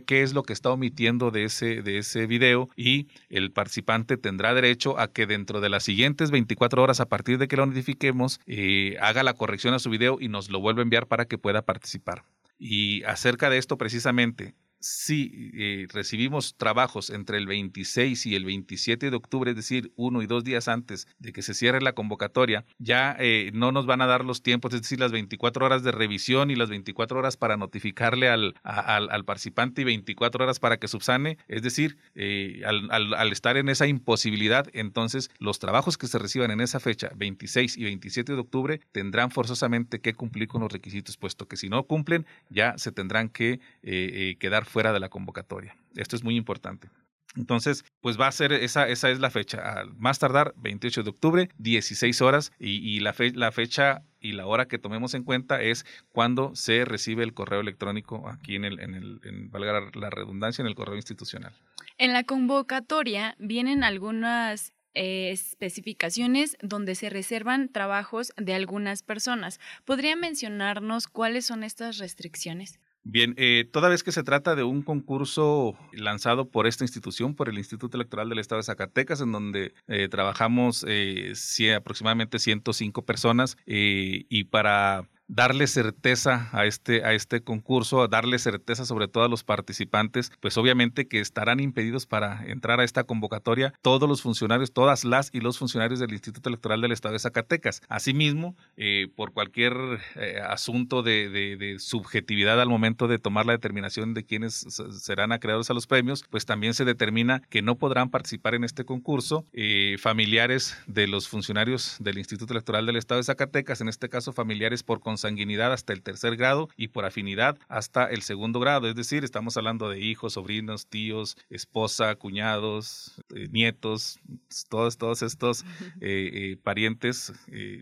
qué 0.07 0.23
es 0.23 0.33
lo 0.33 0.45
que 0.45 0.53
está 0.53 0.71
omitiendo 0.71 1.31
de 1.31 1.45
ese, 1.45 1.83
de 1.83 1.99
ese 1.99 2.27
video 2.27 2.69
y 2.77 3.09
el 3.29 3.51
participante 3.51 4.17
tendrá 4.17 4.55
derecho 4.55 4.99
a 4.99 5.09
que 5.09 5.27
dentro 5.27 5.61
de 5.61 5.69
las 5.69 5.83
siguientes 5.83 6.31
24 6.31 6.83
horas, 6.83 7.01
a 7.01 7.09
partir 7.09 7.39
de 7.39 7.49
que 7.49 7.57
lo 7.57 7.67
notifiquemos, 7.67 8.41
eh, 8.47 8.97
haga 9.01 9.23
la 9.23 9.35
corrección 9.35 9.75
a 9.75 9.79
su 9.79 9.91
video 9.91 10.19
y 10.21 10.29
nos 10.29 10.51
lo 10.51 10.61
vuelva 10.61 10.81
a 10.81 10.85
enviar 10.85 11.07
para 11.07 11.25
que 11.25 11.39
pueda 11.39 11.63
participar. 11.63 12.23
Y 12.59 13.03
acerca 13.05 13.51
de 13.51 13.59
esto 13.59 13.77
precisamente, 13.79 14.55
si 14.81 15.53
eh, 15.55 15.87
recibimos 15.93 16.57
trabajos 16.57 17.11
entre 17.11 17.37
el 17.37 17.47
26 17.47 18.27
y 18.27 18.35
el 18.35 18.45
27 18.47 19.11
de 19.11 19.17
octubre, 19.17 19.51
es 19.51 19.57
decir, 19.57 19.93
uno 19.97 20.23
y 20.23 20.27
dos 20.27 20.43
días 20.43 20.69
antes 20.69 21.07
de 21.19 21.33
que 21.33 21.43
se 21.43 21.55
cierre 21.55 21.83
la 21.83 21.93
convocatoria, 21.93 22.65
ya 22.79 23.15
eh, 23.19 23.51
no 23.53 23.73
nos 23.73 23.87
van 23.87 24.01
a 24.01 24.07
dar 24.07 24.25
los 24.25 24.43
tiempos, 24.43 24.73
es 24.73 24.83
decir, 24.83 24.99
las 24.99 25.13
24 25.13 25.67
horas 25.67 25.83
de 25.83 25.93
revisión 25.93 26.51
y 26.51 26.57
las 26.57 26.71
24 26.71 27.19
horas 27.19 27.37
para 27.37 27.59
notificarle 27.59 28.29
al, 28.29 28.55
al, 28.63 29.25
participante 29.25 29.83
y 29.83 29.85
24 29.85 30.45
horas 30.45 30.59
para 30.59 30.79
que 30.79 30.89
subsane. 30.89 31.37
Es 31.47 31.63
decir, 31.63 31.99
eh, 32.15 32.63
al, 32.65 32.91
al, 32.91 33.33
estar 33.33 33.59
en 33.59 33.69
esa 33.69 33.87
imposibilidad, 33.87 34.67
entonces 34.73 35.31
los 35.39 35.59
trabajos 35.59 35.99
que 35.99 36.07
se 36.07 36.19
reciban 36.19 36.51
en 36.51 36.61
esa 36.61 36.81
fecha, 36.81 37.11
26 37.17 37.77
y 37.77 37.85
27 37.85 38.33
de 38.33 38.39
octubre, 38.39 38.81
tendrán 38.93 39.31
forzosamente 39.31 40.01
que 40.01 40.15
cumplir 40.15 40.49
con 40.49 40.63
los 40.63 40.73
requisitos, 40.73 41.19
puesto 41.19 41.47
que 41.47 41.59
si 41.59 41.69
no 41.69 41.85
cumplen, 41.85 42.27
ya 42.49 42.79
se 42.79 42.93
tendrán 42.93 43.29
que 43.29 43.61
quedar 43.83 44.65
fuera 44.71 44.93
de 44.93 45.01
la 45.01 45.09
convocatoria. 45.09 45.77
Esto 45.97 46.17
es 46.17 46.25
muy 46.25 46.37
importante. 46.37 46.89
Entonces, 47.37 47.85
pues 48.01 48.19
va 48.19 48.27
a 48.27 48.33
ser, 48.33 48.53
esa, 48.53 48.89
esa 48.89 49.09
es 49.11 49.21
la 49.21 49.31
fecha, 49.31 49.85
más 49.97 50.19
tardar 50.19 50.53
28 50.57 51.05
de 51.05 51.11
octubre, 51.11 51.49
16 51.59 52.21
horas, 52.23 52.53
y, 52.59 52.99
la, 53.01 53.15
la 53.35 53.53
fecha 53.53 54.03
y 54.21 54.33
la 54.33 54.47
hora 54.47 54.67
que 54.67 54.79
tomemos 54.79 55.15
en 55.15 55.23
cuenta 55.23 55.63
es 55.63 55.87
cuando 56.11 56.57
se 56.57 56.85
recibe 56.85 57.23
el 57.23 57.33
correo 57.33 57.61
electrónico 57.61 58.29
aquí 58.29 58.57
en 58.57 58.65
el, 58.65 58.81
en 58.81 58.95
el 58.95 59.21
en, 59.25 59.51
valga 59.51 59.91
la 59.95 60.11
redundancia, 60.11 60.63
en 60.63 60.67
el 60.67 60.75
correo 60.75 60.97
institucional. 60.97 61.53
En 61.99 62.13
la 62.13 62.25
convocatoria 62.25 63.37
vienen 63.39 63.85
algunas 63.85 64.73
eh, 64.95 65.31
especificaciones 65.31 66.57
donde 66.63 66.97
se 66.97 67.11
reservan 67.11 67.69
trabajos 67.69 68.33
de 68.37 68.55
algunas 68.55 69.05
personas. 69.05 69.61
¿Podría 69.85 70.17
mencionarnos 70.17 71.07
cuáles 71.07 71.47
son 71.47 71.63
estas 71.63 71.99
restricciones? 71.99 72.81
Bien, 73.03 73.35
eh, 73.39 73.67
toda 73.73 73.89
vez 73.89 74.03
que 74.03 74.13
se 74.13 74.23
trata 74.23 74.55
de 74.55 74.63
un 74.63 74.83
concurso 74.83 75.75
lanzado 75.93 76.51
por 76.51 76.67
esta 76.67 76.85
institución, 76.85 77.35
por 77.35 77.49
el 77.49 77.57
Instituto 77.57 77.97
Electoral 77.97 78.29
del 78.29 78.39
Estado 78.39 78.59
de 78.59 78.65
Zacatecas, 78.65 79.23
en 79.23 79.33
donde 79.33 79.73
eh, 79.89 80.09
trabajamos 80.09 80.85
eh, 80.87 81.33
aproximadamente 81.75 82.39
105 82.39 83.03
personas 83.05 83.57
y 83.67 84.45
para 84.45 85.09
darle 85.31 85.69
certeza 85.69 86.49
a 86.53 86.67
este, 86.67 87.05
a 87.05 87.15
este 87.15 87.43
concurso, 87.43 88.03
a 88.03 88.09
darle 88.09 88.39
certeza 88.39 88.85
sobre 88.85 89.07
todo 89.07 89.25
a 89.25 89.29
los 89.29 89.45
participantes, 89.45 90.33
pues 90.41 90.59
obviamente 90.59 91.07
que 91.07 91.21
estarán 91.21 91.61
impedidos 91.61 92.07
para 92.07 92.45
entrar 92.47 92.81
a 92.81 92.85
esta 92.85 93.05
convocatoria 93.05 93.73
todos 93.81 94.09
los 94.09 94.23
funcionarios, 94.23 94.73
todas 94.73 95.05
las 95.05 95.31
y 95.33 95.41
los 95.41 95.59
funcionarios 95.59 96.01
del 96.01 96.13
Instituto 96.13 96.49
Electoral 96.49 96.81
del 96.81 96.91
Estado 96.91 97.13
de 97.13 97.21
Zacatecas. 97.21 97.81
Asimismo, 97.89 98.57
eh, 98.77 99.07
por 99.15 99.33
cualquier 99.33 99.73
eh, 100.17 100.41
asunto 100.45 101.03
de, 101.03 101.77
subjetividad 101.79 102.61
al 102.61 102.69
momento 102.69 103.07
de 103.07 103.19
tomar 103.19 103.47
la 103.47 103.53
determinación 103.53 104.15
de 104.15 104.25
quiénes 104.25 104.67
serán 105.01 105.31
acreedores 105.31 105.71
a 105.71 105.75
los 105.75 105.87
premios, 105.87 106.25
pues 106.29 106.45
también 106.45 106.75
se 106.75 106.85
determina 106.85 107.41
que 107.49 107.63
no 107.63 107.77
podrán 107.77 108.11
participar 108.11 108.55
en 108.55 108.65
este 108.65 108.85
concurso 108.85 109.47
eh, 109.53 109.97
familiares 110.01 110.77
de 110.87 111.07
los 111.07 111.29
funcionarios 111.29 111.97
del 112.01 112.19
Instituto 112.19 112.53
Electoral 112.53 112.87
del 112.87 112.97
Estado 112.97 113.21
de 113.21 113.25
Zacatecas, 113.25 113.81
en 113.81 113.89
este 113.89 114.09
caso 114.09 114.33
familiares 114.33 114.83
por 114.83 115.01
sanguinidad 115.21 115.73
hasta 115.73 115.93
el 115.93 116.03
tercer 116.03 116.37
grado 116.37 116.69
y 116.77 116.89
por 116.89 117.05
afinidad 117.05 117.59
hasta 117.69 118.07
el 118.07 118.23
segundo 118.23 118.61
grado. 118.61 118.89
Es 118.89 118.95
decir, 118.95 119.25
estamos 119.25 119.57
hablando 119.57 119.89
de 119.89 120.01
hijos, 120.01 120.35
sobrinos, 120.35 120.87
tíos, 120.87 121.37
esposa, 121.49 122.15
cuñados, 122.17 123.23
eh, 123.35 123.49
nietos, 123.51 124.21
todos, 124.69 124.99
todos 124.99 125.23
estos 125.23 125.65
eh, 126.01 126.31
eh, 126.33 126.57
parientes 126.63 127.33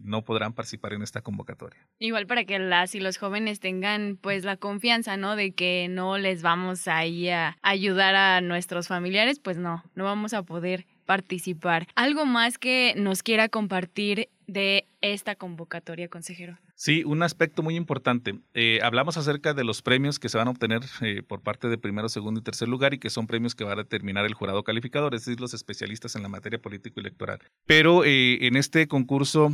no 0.03 0.23
podrán 0.23 0.53
participar 0.53 0.93
en 0.93 1.03
esta 1.03 1.23
convocatoria. 1.23 1.79
Igual 1.99 2.27
para 2.27 2.45
que 2.45 2.59
las 2.59 2.95
y 2.95 3.01
los 3.01 3.19
jóvenes 3.19 3.61
tengan 3.61 4.19
pues 4.21 4.45
la 4.45 4.57
confianza, 4.57 5.17
¿no? 5.17 5.37
De 5.37 5.53
que 5.53 5.89
no 5.89 6.19
les 6.19 6.43
vamos 6.43 6.89
ahí 6.89 7.29
a 7.29 7.57
ayudar 7.63 8.15
a 8.15 8.41
nuestros 8.41 8.89
familiares, 8.89 9.39
pues 9.39 9.57
no, 9.57 9.85
no 9.95 10.05
vamos 10.05 10.35
a 10.35 10.43
poder 10.43 10.87
participar. 11.09 11.87
¿Algo 11.95 12.27
más 12.27 12.59
que 12.59 12.93
nos 12.95 13.23
quiera 13.23 13.49
compartir 13.49 14.29
de 14.47 14.87
esta 15.01 15.37
convocatoria, 15.37 16.09
consejero? 16.09 16.59
Sí, 16.75 17.03
un 17.03 17.23
aspecto 17.23 17.63
muy 17.63 17.77
importante. 17.77 18.35
Eh, 18.53 18.81
hablamos 18.83 19.17
acerca 19.17 19.55
de 19.55 19.65
los 19.65 19.81
premios 19.81 20.19
que 20.19 20.29
se 20.29 20.37
van 20.37 20.49
a 20.49 20.51
obtener 20.51 20.83
eh, 21.01 21.23
por 21.27 21.41
parte 21.41 21.69
de 21.69 21.79
primero, 21.79 22.11
segundo 22.11 22.41
y 22.41 22.43
tercer 22.43 22.69
lugar 22.69 22.93
y 22.93 22.99
que 22.99 23.09
son 23.09 23.27
premios 23.27 23.55
que 23.55 23.65
va 23.65 23.73
a 23.73 23.77
determinar 23.77 24.27
el 24.27 24.35
jurado 24.35 24.63
calificador, 24.65 25.15
es 25.15 25.25
decir, 25.25 25.41
los 25.41 25.55
especialistas 25.55 26.15
en 26.15 26.23
la 26.23 26.29
materia 26.29 26.61
político-electoral. 26.61 27.39
Pero 27.65 28.05
eh, 28.05 28.47
en 28.47 28.57
este 28.57 28.87
concurso 28.87 29.51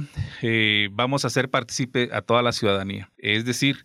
vamos 0.91 1.25
a 1.25 1.29
hacer 1.29 1.51
partícipe 1.51 2.11
a 2.13 2.21
toda 2.21 2.43
la 2.43 2.51
ciudadanía. 2.51 3.13
Es 3.17 3.45
decir, 3.45 3.85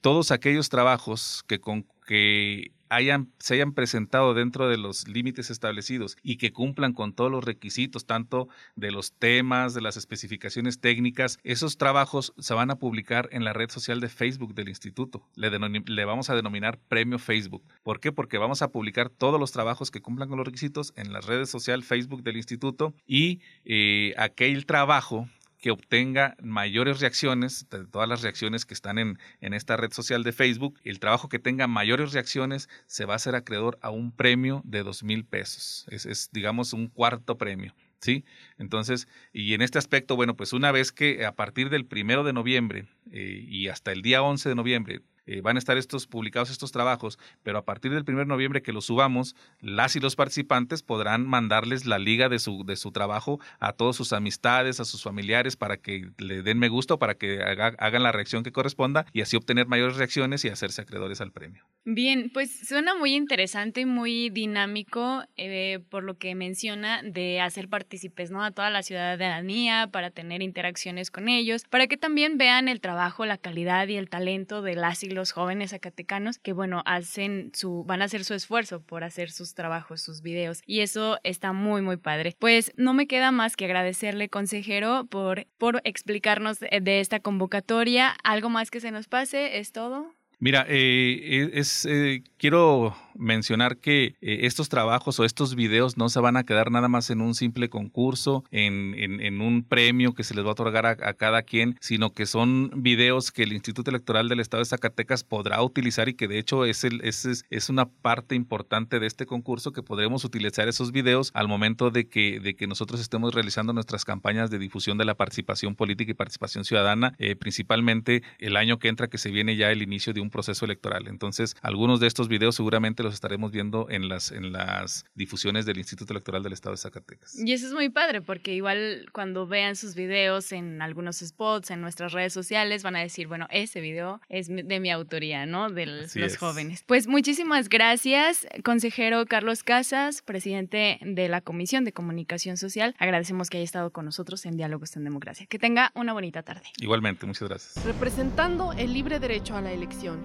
todos 0.00 0.30
aquellos 0.30 0.70
trabajos 0.70 1.44
que, 1.46 1.60
con, 1.60 1.86
que 2.06 2.72
hayan, 2.88 3.32
se 3.38 3.54
hayan 3.54 3.72
presentado 3.72 4.34
dentro 4.34 4.68
de 4.68 4.78
los 4.78 5.08
límites 5.08 5.50
establecidos 5.50 6.16
y 6.22 6.36
que 6.36 6.52
cumplan 6.52 6.92
con 6.92 7.12
todos 7.12 7.30
los 7.30 7.44
requisitos, 7.44 8.06
tanto 8.06 8.48
de 8.76 8.90
los 8.90 9.12
temas, 9.12 9.74
de 9.74 9.80
las 9.80 9.96
especificaciones 9.96 10.80
técnicas, 10.80 11.38
esos 11.42 11.76
trabajos 11.76 12.34
se 12.38 12.54
van 12.54 12.70
a 12.70 12.76
publicar 12.76 13.28
en 13.32 13.44
la 13.44 13.52
red 13.52 13.70
social 13.70 14.00
de 14.00 14.08
Facebook 14.08 14.54
del 14.54 14.68
instituto. 14.68 15.22
Le, 15.34 16.04
vamos 16.04 16.30
a 16.30 16.34
denominar 16.34 16.78
Premio 16.88 17.18
Facebook. 17.18 17.62
¿Por 17.82 18.00
qué? 18.00 18.12
Porque 18.12 18.38
vamos 18.38 18.62
a 18.62 18.68
publicar 18.68 19.10
todos 19.10 19.38
los 19.38 19.52
trabajos 19.52 19.90
que 19.90 20.00
cumplan 20.00 20.28
con 20.28 20.38
los 20.38 20.46
requisitos 20.46 20.92
en 20.96 21.12
las 21.12 21.26
redes 21.26 21.50
sociales 21.50 21.86
Facebook 21.86 22.22
del 22.22 22.36
instituto 22.36 22.94
y 23.06 23.40
eh, 23.64 24.14
aquel 24.16 24.66
trabajo 24.66 25.28
que 25.58 25.70
obtenga 25.70 26.36
mayores 26.42 27.00
reacciones, 27.00 27.68
de 27.68 27.86
todas 27.86 28.08
las 28.08 28.22
reacciones 28.22 28.64
que 28.64 28.74
están 28.74 28.98
en, 28.98 29.18
en, 29.40 29.54
esta 29.54 29.76
red 29.76 29.92
social 29.92 30.22
de 30.22 30.32
Facebook, 30.32 30.78
el 30.84 31.00
trabajo 31.00 31.28
que 31.28 31.38
tenga 31.38 31.66
mayores 31.66 32.12
reacciones 32.12 32.68
se 32.86 33.04
va 33.04 33.14
a 33.14 33.18
ser 33.18 33.34
acreedor 33.34 33.78
a 33.82 33.90
un 33.90 34.12
premio 34.12 34.62
de 34.64 34.82
dos 34.82 35.02
mil 35.02 35.24
pesos. 35.24 35.86
Es, 35.90 36.06
es, 36.06 36.30
digamos, 36.32 36.72
un 36.72 36.88
cuarto 36.88 37.36
premio. 37.38 37.74
¿Sí? 38.00 38.24
Entonces, 38.58 39.08
y 39.32 39.54
en 39.54 39.60
este 39.60 39.76
aspecto, 39.76 40.14
bueno, 40.14 40.36
pues 40.36 40.52
una 40.52 40.70
vez 40.70 40.92
que 40.92 41.26
a 41.26 41.34
partir 41.34 41.68
del 41.68 41.84
primero 41.84 42.22
de 42.22 42.32
noviembre 42.32 42.86
eh, 43.10 43.44
y 43.48 43.66
hasta 43.66 43.90
el 43.90 44.02
día 44.02 44.22
11 44.22 44.50
de 44.50 44.54
noviembre 44.54 45.00
eh, 45.28 45.42
van 45.42 45.56
a 45.56 45.58
estar 45.58 45.76
estos 45.76 46.06
publicados 46.06 46.48
estos 46.50 46.72
trabajos, 46.72 47.18
pero 47.42 47.58
a 47.58 47.64
partir 47.64 47.92
del 47.92 48.04
1 48.06 48.18
de 48.20 48.24
noviembre 48.24 48.62
que 48.62 48.72
los 48.72 48.86
subamos, 48.86 49.36
las 49.60 49.94
y 49.94 50.00
los 50.00 50.16
participantes 50.16 50.82
podrán 50.82 51.26
mandarles 51.26 51.84
la 51.84 51.98
liga 51.98 52.30
de 52.30 52.38
su, 52.38 52.64
de 52.64 52.76
su 52.76 52.92
trabajo 52.92 53.38
a 53.60 53.74
todas 53.74 53.94
sus 53.94 54.14
amistades, 54.14 54.80
a 54.80 54.86
sus 54.86 55.02
familiares, 55.02 55.56
para 55.56 55.76
que 55.76 56.10
le 56.16 56.42
den 56.42 56.58
me 56.58 56.70
gusta 56.70 56.94
o 56.94 56.98
para 56.98 57.14
que 57.14 57.42
hagan 57.42 58.02
la 58.02 58.12
reacción 58.12 58.42
que 58.42 58.52
corresponda 58.52 59.04
y 59.12 59.20
así 59.20 59.36
obtener 59.36 59.66
mayores 59.66 59.96
reacciones 59.96 60.44
y 60.46 60.48
hacerse 60.48 60.80
acreedores 60.80 61.20
al 61.20 61.32
premio. 61.32 61.64
Bien, 61.84 62.30
pues 62.32 62.66
suena 62.66 62.94
muy 62.94 63.14
interesante, 63.14 63.84
muy 63.84 64.30
dinámico, 64.30 65.24
eh, 65.36 65.80
por 65.90 66.04
lo 66.04 66.16
que 66.16 66.34
menciona 66.34 67.02
de 67.02 67.40
hacer 67.40 67.68
partícipes 67.68 68.30
¿no? 68.30 68.42
a 68.42 68.50
toda 68.50 68.70
la 68.70 68.82
ciudadanía 68.82 69.88
para 69.92 70.10
tener 70.10 70.42
interacciones 70.42 71.10
con 71.10 71.28
ellos, 71.28 71.64
para 71.68 71.86
que 71.86 71.96
también 71.96 72.38
vean 72.38 72.68
el 72.68 72.80
trabajo, 72.80 73.26
la 73.26 73.36
calidad 73.36 73.88
y 73.88 73.96
el 73.96 74.08
talento 74.08 74.62
de 74.62 74.74
las 74.74 75.02
y 75.02 75.10
los 75.10 75.17
jóvenes 75.32 75.70
zacatecanos 75.70 76.38
que, 76.38 76.52
bueno, 76.52 76.82
hacen 76.86 77.50
su, 77.54 77.84
van 77.84 78.02
a 78.02 78.06
hacer 78.06 78.24
su 78.24 78.34
esfuerzo 78.34 78.80
por 78.80 79.04
hacer 79.04 79.30
sus 79.30 79.54
trabajos, 79.54 80.02
sus 80.02 80.22
videos. 80.22 80.62
Y 80.66 80.80
eso 80.80 81.18
está 81.24 81.52
muy, 81.52 81.82
muy 81.82 81.96
padre. 81.96 82.34
Pues 82.38 82.72
no 82.76 82.94
me 82.94 83.06
queda 83.06 83.30
más 83.30 83.56
que 83.56 83.64
agradecerle, 83.64 84.28
consejero, 84.28 85.06
por, 85.06 85.46
por 85.58 85.80
explicarnos 85.84 86.60
de 86.60 87.00
esta 87.00 87.20
convocatoria. 87.20 88.16
¿Algo 88.22 88.48
más 88.48 88.70
que 88.70 88.80
se 88.80 88.90
nos 88.90 89.08
pase? 89.08 89.58
¿Es 89.58 89.72
todo? 89.72 90.17
Mira, 90.40 90.64
eh, 90.68 91.50
es, 91.54 91.84
eh, 91.84 92.22
quiero 92.36 92.96
mencionar 93.16 93.78
que 93.78 94.14
eh, 94.20 94.38
estos 94.42 94.68
trabajos 94.68 95.18
o 95.18 95.24
estos 95.24 95.56
videos 95.56 95.96
no 95.96 96.08
se 96.08 96.20
van 96.20 96.36
a 96.36 96.44
quedar 96.44 96.70
nada 96.70 96.88
más 96.88 97.10
en 97.10 97.20
un 97.20 97.34
simple 97.34 97.68
concurso, 97.68 98.44
en, 98.52 99.40
un 99.40 99.64
premio 99.64 100.14
que 100.14 100.22
se 100.22 100.34
les 100.34 100.44
va 100.44 100.50
a 100.50 100.52
otorgar 100.52 100.86
a, 100.86 101.14
cada 101.14 101.42
quien, 101.42 101.76
sino 101.80 102.12
que 102.12 102.26
son 102.26 102.70
videos 102.76 103.32
que 103.32 103.42
el 103.42 103.52
Instituto 103.52 103.90
Electoral 103.90 104.28
del 104.28 104.38
Estado 104.38 104.62
de 104.62 104.68
Zacatecas 104.68 105.24
podrá 105.24 105.60
utilizar 105.62 106.08
y 106.08 106.14
que 106.14 106.28
de 106.28 106.38
hecho 106.38 106.64
es, 106.64 106.84
el, 106.84 107.00
es 107.02 107.68
una 107.68 107.88
parte 107.88 108.36
importante 108.36 109.00
de 109.00 109.06
este 109.06 109.26
concurso 109.26 109.72
que 109.72 109.82
podremos 109.82 110.24
utilizar 110.24 110.68
esos 110.68 110.92
videos 110.92 111.30
al 111.34 111.48
momento 111.48 111.90
de 111.90 112.08
que, 112.08 112.38
de 112.38 112.54
que 112.54 112.68
nosotros 112.68 113.00
estemos 113.00 113.34
realizando 113.34 113.72
nuestras 113.72 114.04
campañas 114.04 114.50
de 114.50 114.58
difusión 114.60 114.98
de 114.98 115.04
la 115.04 115.16
participación 115.16 115.74
política 115.74 116.12
y 116.12 116.14
participación 116.14 116.64
ciudadana, 116.64 117.14
eh, 117.18 117.34
principalmente 117.34 118.22
el 118.38 118.56
año 118.56 118.78
que 118.78 118.88
entra 118.88 119.08
que 119.08 119.18
se 119.18 119.32
viene 119.32 119.56
ya 119.56 119.72
el 119.72 119.82
inicio 119.82 120.12
de 120.12 120.20
un 120.20 120.27
proceso 120.30 120.64
electoral. 120.64 121.08
Entonces, 121.08 121.56
algunos 121.62 122.00
de 122.00 122.06
estos 122.06 122.28
videos 122.28 122.56
seguramente 122.56 123.02
los 123.02 123.14
estaremos 123.14 123.52
viendo 123.52 123.88
en 123.90 124.08
las, 124.08 124.30
en 124.32 124.52
las 124.52 125.04
difusiones 125.14 125.66
del 125.66 125.78
Instituto 125.78 126.12
Electoral 126.12 126.42
del 126.42 126.52
Estado 126.52 126.74
de 126.74 126.78
Zacatecas. 126.78 127.38
Y 127.38 127.52
eso 127.52 127.66
es 127.66 127.72
muy 127.72 127.88
padre, 127.88 128.22
porque 128.22 128.54
igual 128.54 129.06
cuando 129.12 129.46
vean 129.46 129.76
sus 129.76 129.94
videos 129.94 130.52
en 130.52 130.82
algunos 130.82 131.18
spots, 131.18 131.70
en 131.70 131.80
nuestras 131.80 132.12
redes 132.12 132.32
sociales, 132.32 132.82
van 132.82 132.96
a 132.96 133.00
decir, 133.00 133.26
bueno, 133.28 133.46
ese 133.50 133.80
video 133.80 134.20
es 134.28 134.48
de 134.48 134.80
mi 134.80 134.90
autoría, 134.90 135.46
¿no? 135.46 135.70
De 135.70 135.86
los 135.86 136.36
jóvenes. 136.36 136.84
Pues 136.86 137.06
muchísimas 137.06 137.68
gracias, 137.68 138.46
consejero 138.64 139.26
Carlos 139.26 139.62
Casas, 139.62 140.22
presidente 140.22 140.98
de 141.02 141.28
la 141.28 141.40
Comisión 141.40 141.84
de 141.84 141.92
Comunicación 141.92 142.56
Social. 142.56 142.94
Agradecemos 142.98 143.50
que 143.50 143.58
haya 143.58 143.64
estado 143.64 143.90
con 143.90 144.04
nosotros 144.04 144.44
en 144.46 144.56
Diálogos 144.56 144.96
en 144.96 145.04
Democracia. 145.04 145.46
Que 145.46 145.58
tenga 145.58 145.92
una 145.94 146.12
bonita 146.12 146.42
tarde. 146.42 146.62
Igualmente, 146.78 147.26
muchas 147.26 147.48
gracias. 147.48 147.84
Representando 147.84 148.72
el 148.72 148.92
libre 148.92 149.18
derecho 149.18 149.56
a 149.56 149.60
la 149.60 149.72
elección. 149.72 150.17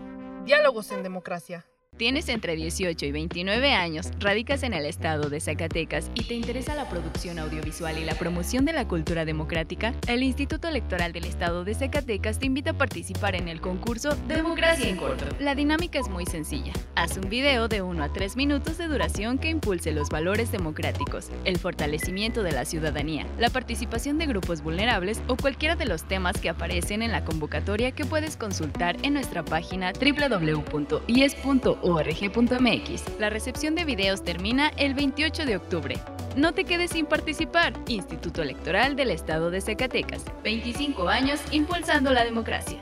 Diálogos 0.45 0.91
en 0.91 1.03
Democracia. 1.03 1.65
Tienes 1.97 2.27
entre 2.29 2.55
18 2.55 3.05
y 3.05 3.11
29 3.11 3.71
años, 3.71 4.09
radicas 4.17 4.63
en 4.63 4.73
el 4.73 4.87
estado 4.87 5.29
de 5.29 5.39
Zacatecas 5.39 6.09
y 6.15 6.23
te 6.23 6.33
interesa 6.33 6.73
la 6.73 6.89
producción 6.89 7.37
audiovisual 7.37 7.99
y 7.99 8.03
la 8.03 8.15
promoción 8.15 8.65
de 8.65 8.73
la 8.73 8.87
cultura 8.87 9.25
democrática, 9.25 9.93
el 10.07 10.23
Instituto 10.23 10.67
Electoral 10.67 11.13
del 11.13 11.25
Estado 11.25 11.63
de 11.63 11.75
Zacatecas 11.75 12.39
te 12.39 12.47
invita 12.47 12.71
a 12.71 12.77
participar 12.79 13.35
en 13.35 13.47
el 13.47 13.61
concurso 13.61 14.15
Democracia 14.27 14.89
en 14.89 14.97
Corto. 14.97 15.25
La 15.39 15.53
dinámica 15.53 15.99
es 15.99 16.09
muy 16.09 16.25
sencilla. 16.25 16.73
Haz 16.95 17.17
un 17.17 17.29
video 17.29 17.67
de 17.67 17.83
1 17.83 18.03
a 18.03 18.11
3 18.11 18.37
minutos 18.37 18.79
de 18.79 18.87
duración 18.87 19.37
que 19.37 19.49
impulse 19.49 19.91
los 19.91 20.09
valores 20.09 20.51
democráticos, 20.51 21.29
el 21.45 21.59
fortalecimiento 21.59 22.41
de 22.41 22.53
la 22.53 22.65
ciudadanía, 22.65 23.27
la 23.37 23.51
participación 23.51 24.17
de 24.17 24.25
grupos 24.25 24.63
vulnerables 24.63 25.21
o 25.27 25.37
cualquiera 25.37 25.75
de 25.75 25.85
los 25.85 26.07
temas 26.07 26.39
que 26.39 26.49
aparecen 26.49 27.03
en 27.03 27.11
la 27.11 27.23
convocatoria 27.23 27.91
que 27.91 28.03
puedes 28.03 28.35
consultar 28.35 28.97
en 29.03 29.13
nuestra 29.13 29.45
página 29.45 29.93
www.ies.org 29.93 31.82
org.mx. 31.83 33.19
La 33.19 33.29
recepción 33.29 33.75
de 33.75 33.85
videos 33.85 34.23
termina 34.23 34.69
el 34.77 34.93
28 34.93 35.45
de 35.45 35.57
octubre. 35.57 35.95
No 36.35 36.53
te 36.53 36.63
quedes 36.63 36.91
sin 36.91 37.05
participar. 37.05 37.73
Instituto 37.87 38.41
Electoral 38.41 38.95
del 38.95 39.11
Estado 39.11 39.51
de 39.51 39.61
Zacatecas. 39.61 40.25
25 40.43 41.07
años 41.07 41.39
impulsando 41.51 42.11
la 42.11 42.23
democracia. 42.23 42.79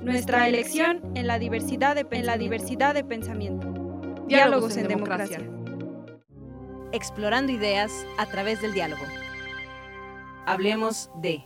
Nuestra 0.00 0.48
elección 0.48 1.00
en 1.14 1.26
la 1.26 1.38
diversidad 1.38 1.94
de, 1.94 2.06
en 2.10 2.26
la 2.26 2.36
diversidad 2.36 2.94
de 2.94 3.04
pensamiento. 3.04 3.72
Diálogos, 4.26 4.76
en, 4.76 4.88
democracia. 4.88 5.40
Explorando 6.92 7.52
ideas 7.52 7.90
a 8.18 8.26
través 8.26 8.60
del 8.60 8.72
diálogo. 8.74 9.02
Hablemos 10.46 11.10
de... 11.22 11.44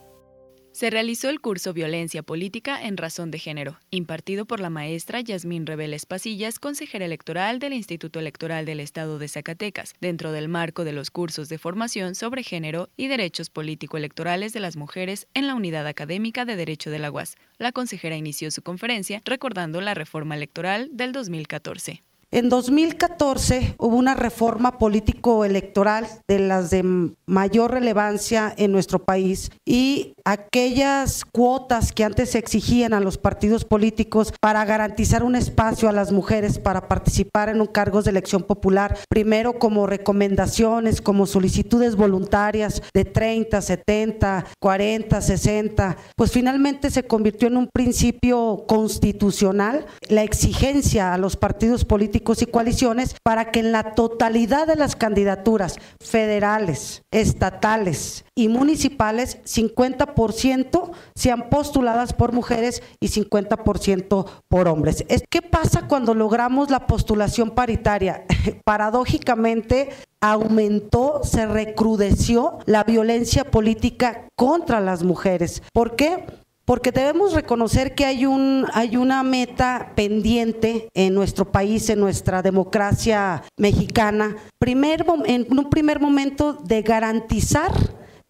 Se 0.79 0.91
realizó 0.91 1.29
el 1.29 1.41
curso 1.41 1.73
Violencia 1.73 2.23
Política 2.23 2.81
en 2.81 2.97
Razón 2.97 3.33
de 3.33 3.41
Género, 3.41 3.81
impartido 3.91 4.45
por 4.45 4.61
la 4.61 4.71
maestra 4.71 5.21
Yasmín 5.21 5.67
Reveles 5.67 6.07
Pasillas, 6.07 6.61
consejera 6.61 7.05
electoral 7.05 7.59
del 7.59 7.73
Instituto 7.73 8.21
Electoral 8.21 8.65
del 8.65 8.79
Estado 8.79 9.19
de 9.19 9.27
Zacatecas, 9.27 9.95
dentro 10.01 10.31
del 10.31 10.47
marco 10.47 10.85
de 10.85 10.93
los 10.93 11.11
cursos 11.11 11.49
de 11.49 11.59
formación 11.59 12.15
sobre 12.15 12.45
género 12.45 12.91
y 12.97 13.09
derechos 13.09 13.51
político-electorales 13.51 14.53
de 14.53 14.61
las 14.61 14.77
mujeres 14.77 15.27
en 15.35 15.49
la 15.49 15.57
Unidad 15.57 15.85
Académica 15.89 16.45
de 16.45 16.55
Derecho 16.55 16.91
de 16.91 17.01
la 17.01 17.11
UAS. 17.11 17.35
La 17.59 17.73
consejera 17.73 18.15
inició 18.15 18.53
su 18.53 18.63
conferencia 18.63 19.21
recordando 19.25 19.81
la 19.81 19.95
reforma 19.95 20.37
electoral 20.37 20.91
del 20.93 21.11
2014. 21.11 22.05
En 22.31 22.51
2014 22.51 23.77
hubo 23.79 23.97
una 23.97 24.15
reforma 24.15 24.77
político-electoral 24.77 26.07
de 26.29 26.39
las 26.41 26.69
de 26.69 27.15
mayor 27.25 27.71
relevancia 27.71 28.53
en 28.55 28.71
nuestro 28.71 28.99
país 28.99 29.51
y 29.65 30.13
aquellas 30.27 31.25
cuotas 31.25 31.91
que 31.91 32.05
antes 32.05 32.33
se 32.33 32.39
exigían 32.39 32.93
a 32.93 33.01
los 33.01 33.17
partidos 33.17 33.65
políticos 33.65 34.35
para 34.43 34.67
garantizar 34.67 35.23
un 35.23 35.37
espacio 35.37 35.89
a 35.89 35.93
las 35.93 36.13
mujeres 36.13 36.59
para 36.59 36.87
participar 36.87 37.49
en 37.49 37.63
un 37.63 37.67
cargos 37.67 38.05
de 38.05 38.11
elección 38.11 38.43
popular, 38.43 38.99
primero 39.09 39.59
como 39.59 39.87
recomendaciones, 39.87 41.01
como 41.01 41.27
solicitudes 41.27 41.97
voluntarias 41.97 42.83
de 42.93 43.07
30, 43.07 43.63
70, 43.63 44.45
40, 44.61 45.21
60, 45.23 45.97
pues 46.15 46.31
finalmente 46.31 46.91
se 46.91 47.05
convirtió 47.05 47.49
en 47.49 47.57
un 47.57 47.71
principio 47.73 48.65
constitucional 48.69 49.87
la 50.11 50.25
exigencia 50.25 51.15
a 51.15 51.19
los 51.19 51.37
partidos 51.37 51.87
políticos 51.87 52.18
y 52.19 52.47
coaliciones 52.47 53.17
para 53.23 53.51
que 53.51 53.61
en 53.61 53.73
la 53.73 53.95
totalidad 53.95 54.67
de 54.67 54.77
las 54.77 54.97
candidaturas 54.97 55.79
federales, 56.01 57.03
estatales 57.11 58.25
y 58.35 58.49
municipales, 58.49 59.39
50% 59.45 60.91
sean 61.15 61.49
postuladas 61.49 62.13
por 62.13 62.33
mujeres 62.33 62.83
y 63.01 63.09
50% 63.09 64.27
por 64.49 64.69
hombres. 64.69 65.05
¿Qué 65.31 65.43
pasa 65.43 65.87
cuando 65.89 66.15
logramos 66.15 66.71
la 66.71 66.87
postulación 66.87 67.51
paritaria? 67.51 68.25
Paradójicamente, 68.65 69.91
aumentó, 70.21 71.21
se 71.23 71.47
recrudeció 71.47 72.59
la 72.67 72.85
violencia 72.85 73.45
política 73.45 74.29
contra 74.37 74.81
las 74.81 75.03
mujeres. 75.03 75.63
¿Por 75.73 75.97
qué? 75.97 76.25
Porque 76.69 76.93
debemos 76.93 77.33
reconocer 77.33 77.95
que 77.95 78.05
hay, 78.05 78.27
un, 78.27 78.67
hay 78.75 78.99
una 78.99 79.23
meta 79.23 79.93
pendiente 79.95 80.91
en 80.93 81.15
nuestro 81.15 81.51
país, 81.51 81.89
en 81.89 81.99
nuestra 81.99 82.43
democracia 82.43 83.43
mexicana, 83.57 84.37
primer, 84.59 85.07
en 85.25 85.47
un 85.49 85.71
primer 85.71 85.99
momento 85.99 86.53
de 86.53 86.83
garantizar 86.83 87.73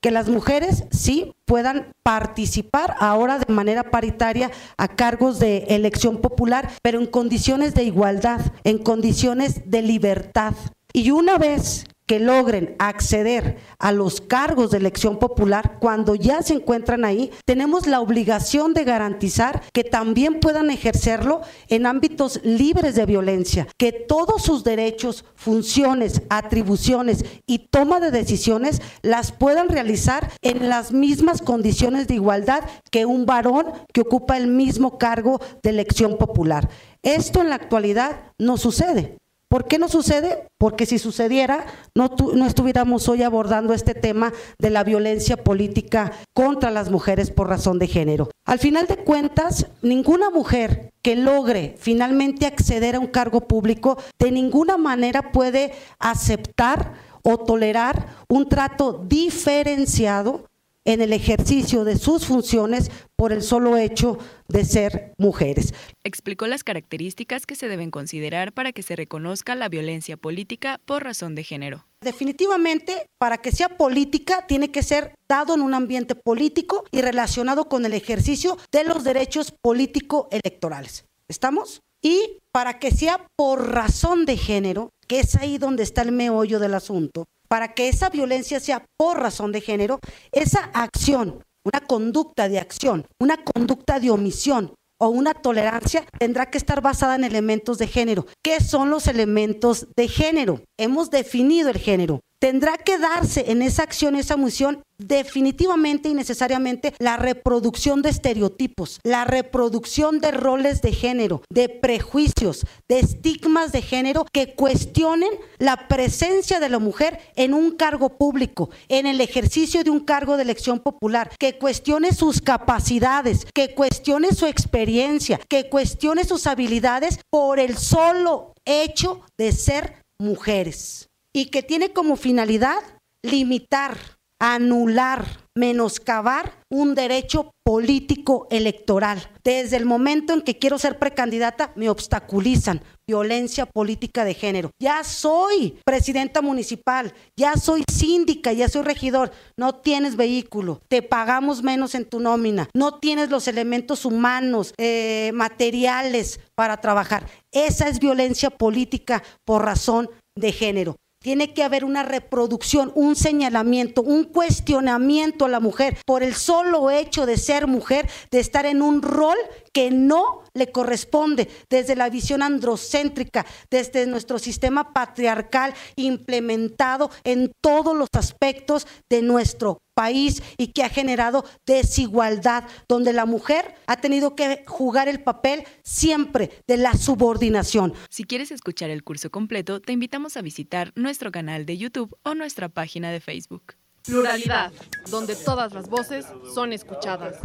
que 0.00 0.12
las 0.12 0.28
mujeres 0.28 0.84
sí 0.92 1.34
puedan 1.46 1.90
participar 2.04 2.94
ahora 3.00 3.40
de 3.40 3.52
manera 3.52 3.90
paritaria 3.90 4.52
a 4.76 4.86
cargos 4.86 5.40
de 5.40 5.64
elección 5.70 6.18
popular, 6.18 6.70
pero 6.80 7.00
en 7.00 7.06
condiciones 7.06 7.74
de 7.74 7.82
igualdad, 7.82 8.40
en 8.62 8.78
condiciones 8.78 9.68
de 9.68 9.82
libertad. 9.82 10.54
Y 10.92 11.10
una 11.10 11.38
vez 11.38 11.86
que 12.08 12.18
logren 12.18 12.74
acceder 12.78 13.58
a 13.78 13.92
los 13.92 14.22
cargos 14.22 14.70
de 14.70 14.78
elección 14.78 15.18
popular, 15.18 15.76
cuando 15.78 16.14
ya 16.14 16.42
se 16.42 16.54
encuentran 16.54 17.04
ahí, 17.04 17.30
tenemos 17.44 17.86
la 17.86 18.00
obligación 18.00 18.72
de 18.72 18.84
garantizar 18.84 19.62
que 19.72 19.84
también 19.84 20.40
puedan 20.40 20.70
ejercerlo 20.70 21.42
en 21.68 21.84
ámbitos 21.84 22.40
libres 22.42 22.94
de 22.94 23.04
violencia, 23.04 23.68
que 23.76 23.92
todos 23.92 24.42
sus 24.42 24.64
derechos, 24.64 25.26
funciones, 25.34 26.22
atribuciones 26.30 27.24
y 27.46 27.68
toma 27.68 28.00
de 28.00 28.10
decisiones 28.10 28.80
las 29.02 29.30
puedan 29.30 29.68
realizar 29.68 30.32
en 30.40 30.70
las 30.70 30.92
mismas 30.92 31.42
condiciones 31.42 32.08
de 32.08 32.14
igualdad 32.14 32.64
que 32.90 33.04
un 33.04 33.26
varón 33.26 33.66
que 33.92 34.00
ocupa 34.00 34.38
el 34.38 34.46
mismo 34.46 34.96
cargo 34.96 35.40
de 35.62 35.70
elección 35.70 36.16
popular. 36.16 36.70
Esto 37.02 37.42
en 37.42 37.50
la 37.50 37.56
actualidad 37.56 38.32
no 38.38 38.56
sucede. 38.56 39.18
¿Por 39.48 39.66
qué 39.66 39.78
no 39.78 39.88
sucede? 39.88 40.46
Porque 40.58 40.84
si 40.84 40.98
sucediera, 40.98 41.64
no, 41.94 42.10
no, 42.34 42.46
estuviéramos 42.46 43.08
hoy 43.08 43.22
abordando 43.22 43.72
este 43.72 43.94
tema 43.94 44.32
de 44.58 44.68
la 44.68 44.84
violencia 44.84 45.38
política 45.38 46.12
contra 46.34 46.70
las 46.70 46.90
mujeres 46.90 47.30
por 47.30 47.48
razón 47.48 47.78
de 47.78 47.86
género. 47.86 48.30
Al 48.44 48.58
final 48.58 48.86
de 48.86 48.98
cuentas, 48.98 49.66
ninguna 49.80 50.28
mujer 50.28 50.90
que 51.00 51.16
logre 51.16 51.76
finalmente 51.78 52.44
acceder 52.44 52.96
a 52.96 53.00
un 53.00 53.06
cargo 53.06 53.48
público 53.48 53.96
de 54.18 54.32
ninguna 54.32 54.76
manera 54.76 55.32
puede 55.32 55.72
aceptar 55.98 56.92
o 57.22 57.38
tolerar 57.38 58.06
un 58.28 58.48
trato 58.48 59.04
diferenciado 59.06 60.47
en 60.88 61.02
el 61.02 61.12
ejercicio 61.12 61.84
de 61.84 61.98
sus 61.98 62.24
funciones 62.24 62.90
por 63.14 63.30
el 63.34 63.42
solo 63.42 63.76
hecho 63.76 64.16
de 64.48 64.64
ser 64.64 65.12
mujeres. 65.18 65.74
Explicó 66.02 66.46
las 66.46 66.64
características 66.64 67.44
que 67.44 67.56
se 67.56 67.68
deben 67.68 67.90
considerar 67.90 68.54
para 68.54 68.72
que 68.72 68.82
se 68.82 68.96
reconozca 68.96 69.54
la 69.54 69.68
violencia 69.68 70.16
política 70.16 70.80
por 70.86 71.04
razón 71.04 71.34
de 71.34 71.44
género. 71.44 71.84
Definitivamente, 72.00 73.06
para 73.18 73.36
que 73.36 73.52
sea 73.52 73.76
política, 73.76 74.46
tiene 74.46 74.70
que 74.70 74.82
ser 74.82 75.12
dado 75.28 75.54
en 75.54 75.60
un 75.60 75.74
ambiente 75.74 76.14
político 76.14 76.84
y 76.90 77.02
relacionado 77.02 77.68
con 77.68 77.84
el 77.84 77.92
ejercicio 77.92 78.56
de 78.72 78.84
los 78.84 79.04
derechos 79.04 79.52
político-electorales. 79.60 81.04
¿Estamos? 81.28 81.82
Y 82.02 82.38
para 82.52 82.78
que 82.78 82.90
sea 82.90 83.26
por 83.36 83.72
razón 83.72 84.24
de 84.26 84.36
género, 84.36 84.90
que 85.06 85.20
es 85.20 85.34
ahí 85.36 85.58
donde 85.58 85.82
está 85.82 86.02
el 86.02 86.12
meollo 86.12 86.58
del 86.58 86.74
asunto, 86.74 87.24
para 87.48 87.74
que 87.74 87.88
esa 87.88 88.10
violencia 88.10 88.60
sea 88.60 88.84
por 88.96 89.20
razón 89.20 89.52
de 89.52 89.60
género, 89.60 90.00
esa 90.32 90.70
acción, 90.74 91.42
una 91.64 91.80
conducta 91.80 92.48
de 92.48 92.58
acción, 92.58 93.06
una 93.20 93.42
conducta 93.42 94.00
de 94.00 94.10
omisión 94.10 94.74
o 95.00 95.08
una 95.08 95.34
tolerancia 95.34 96.04
tendrá 96.18 96.50
que 96.50 96.58
estar 96.58 96.80
basada 96.82 97.14
en 97.14 97.24
elementos 97.24 97.78
de 97.78 97.86
género. 97.86 98.26
¿Qué 98.44 98.60
son 98.60 98.90
los 98.90 99.06
elementos 99.06 99.86
de 99.96 100.08
género? 100.08 100.62
Hemos 100.78 101.10
definido 101.10 101.70
el 101.70 101.78
género 101.78 102.20
tendrá 102.38 102.76
que 102.78 102.98
darse 102.98 103.50
en 103.50 103.62
esa 103.62 103.82
acción, 103.82 104.14
esa 104.16 104.36
misión, 104.36 104.82
definitivamente 104.98 106.08
y 106.08 106.14
necesariamente 106.14 106.92
la 106.98 107.16
reproducción 107.16 108.02
de 108.02 108.10
estereotipos, 108.10 109.00
la 109.04 109.24
reproducción 109.24 110.20
de 110.20 110.32
roles 110.32 110.82
de 110.82 110.92
género, 110.92 111.42
de 111.50 111.68
prejuicios, 111.68 112.66
de 112.88 112.98
estigmas 112.98 113.70
de 113.70 113.82
género 113.82 114.26
que 114.32 114.54
cuestionen 114.54 115.30
la 115.58 115.86
presencia 115.88 116.58
de 116.58 116.68
la 116.68 116.80
mujer 116.80 117.20
en 117.36 117.54
un 117.54 117.76
cargo 117.76 118.18
público, 118.18 118.70
en 118.88 119.06
el 119.06 119.20
ejercicio 119.20 119.84
de 119.84 119.90
un 119.90 120.00
cargo 120.00 120.36
de 120.36 120.42
elección 120.42 120.80
popular, 120.80 121.30
que 121.38 121.58
cuestione 121.58 122.12
sus 122.12 122.40
capacidades, 122.40 123.46
que 123.54 123.74
cuestione 123.74 124.32
su 124.32 124.46
experiencia, 124.46 125.40
que 125.48 125.68
cuestione 125.68 126.24
sus 126.24 126.46
habilidades 126.46 127.20
por 127.30 127.60
el 127.60 127.76
solo 127.78 128.54
hecho 128.64 129.20
de 129.38 129.52
ser 129.52 130.02
mujeres 130.18 131.07
y 131.38 131.46
que 131.46 131.62
tiene 131.62 131.92
como 131.92 132.16
finalidad 132.16 132.80
limitar 133.22 133.96
anular, 134.40 135.24
menoscabar 135.56 136.62
un 136.70 136.94
derecho 136.94 137.50
político 137.64 138.46
electoral. 138.50 139.30
Desde 139.42 139.76
el 139.76 139.84
momento 139.84 140.32
en 140.32 140.42
que 140.42 140.58
quiero 140.58 140.78
ser 140.78 140.98
precandidata, 140.98 141.72
me 141.74 141.90
obstaculizan. 141.90 142.80
Violencia 143.06 143.66
política 143.66 144.24
de 144.24 144.34
género. 144.34 144.70
Ya 144.80 145.02
soy 145.02 145.78
presidenta 145.84 146.42
municipal, 146.42 147.14
ya 147.36 147.54
soy 147.54 147.82
síndica, 147.90 148.52
ya 148.52 148.68
soy 148.68 148.82
regidor. 148.82 149.32
No 149.56 149.76
tienes 149.76 150.16
vehículo, 150.16 150.82
te 150.88 151.02
pagamos 151.02 151.62
menos 151.62 151.94
en 151.94 152.04
tu 152.04 152.20
nómina, 152.20 152.68
no 152.74 152.98
tienes 152.98 153.30
los 153.30 153.48
elementos 153.48 154.04
humanos, 154.04 154.74
eh, 154.76 155.30
materiales 155.34 156.38
para 156.54 156.80
trabajar. 156.80 157.26
Esa 157.52 157.88
es 157.88 157.98
violencia 157.98 158.50
política 158.50 159.22
por 159.44 159.64
razón 159.64 160.10
de 160.36 160.52
género. 160.52 160.96
Tiene 161.28 161.52
que 161.52 161.62
haber 161.62 161.84
una 161.84 162.04
reproducción, 162.04 162.90
un 162.94 163.14
señalamiento, 163.14 164.00
un 164.00 164.24
cuestionamiento 164.24 165.44
a 165.44 165.50
la 165.50 165.60
mujer 165.60 165.98
por 166.06 166.22
el 166.22 166.32
solo 166.32 166.90
hecho 166.90 167.26
de 167.26 167.36
ser 167.36 167.66
mujer, 167.66 168.08
de 168.30 168.40
estar 168.40 168.64
en 168.64 168.80
un 168.80 169.02
rol 169.02 169.36
que 169.74 169.90
no 169.90 170.40
le 170.58 170.70
corresponde 170.70 171.48
desde 171.70 171.96
la 171.96 172.10
visión 172.10 172.42
androcéntrica, 172.42 173.46
desde 173.70 174.06
nuestro 174.06 174.38
sistema 174.38 174.92
patriarcal 174.92 175.74
implementado 175.96 177.10
en 177.24 177.52
todos 177.62 177.96
los 177.96 178.08
aspectos 178.14 178.86
de 179.08 179.22
nuestro 179.22 179.78
país 179.94 180.42
y 180.56 180.68
que 180.68 180.84
ha 180.84 180.88
generado 180.88 181.44
desigualdad, 181.66 182.64
donde 182.88 183.12
la 183.12 183.26
mujer 183.26 183.74
ha 183.86 183.96
tenido 183.96 184.36
que 184.36 184.64
jugar 184.66 185.08
el 185.08 185.22
papel 185.22 185.64
siempre 185.82 186.50
de 186.68 186.76
la 186.76 186.94
subordinación. 186.94 187.94
Si 188.08 188.24
quieres 188.24 188.52
escuchar 188.52 188.90
el 188.90 189.02
curso 189.02 189.30
completo, 189.30 189.80
te 189.80 189.92
invitamos 189.92 190.36
a 190.36 190.42
visitar 190.42 190.92
nuestro 190.94 191.32
canal 191.32 191.66
de 191.66 191.78
YouTube 191.78 192.16
o 192.22 192.34
nuestra 192.34 192.68
página 192.68 193.10
de 193.10 193.20
Facebook. 193.20 193.74
Pluralidad, 194.08 194.72
donde 195.10 195.36
todas 195.36 195.74
las 195.74 195.88
voces 195.90 196.24
son 196.54 196.72
escuchadas. 196.72 197.36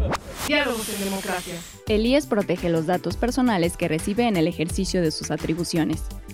Diálogos 0.48 0.88
en 0.88 1.04
democracia. 1.04 1.54
El 1.86 2.06
IES 2.06 2.26
protege 2.26 2.70
los 2.70 2.86
datos 2.86 3.18
personales 3.18 3.76
que 3.76 3.86
recibe 3.86 4.26
en 4.26 4.38
el 4.38 4.48
ejercicio 4.48 5.02
de 5.02 5.10
sus 5.10 5.30
atribuciones. 5.30 6.00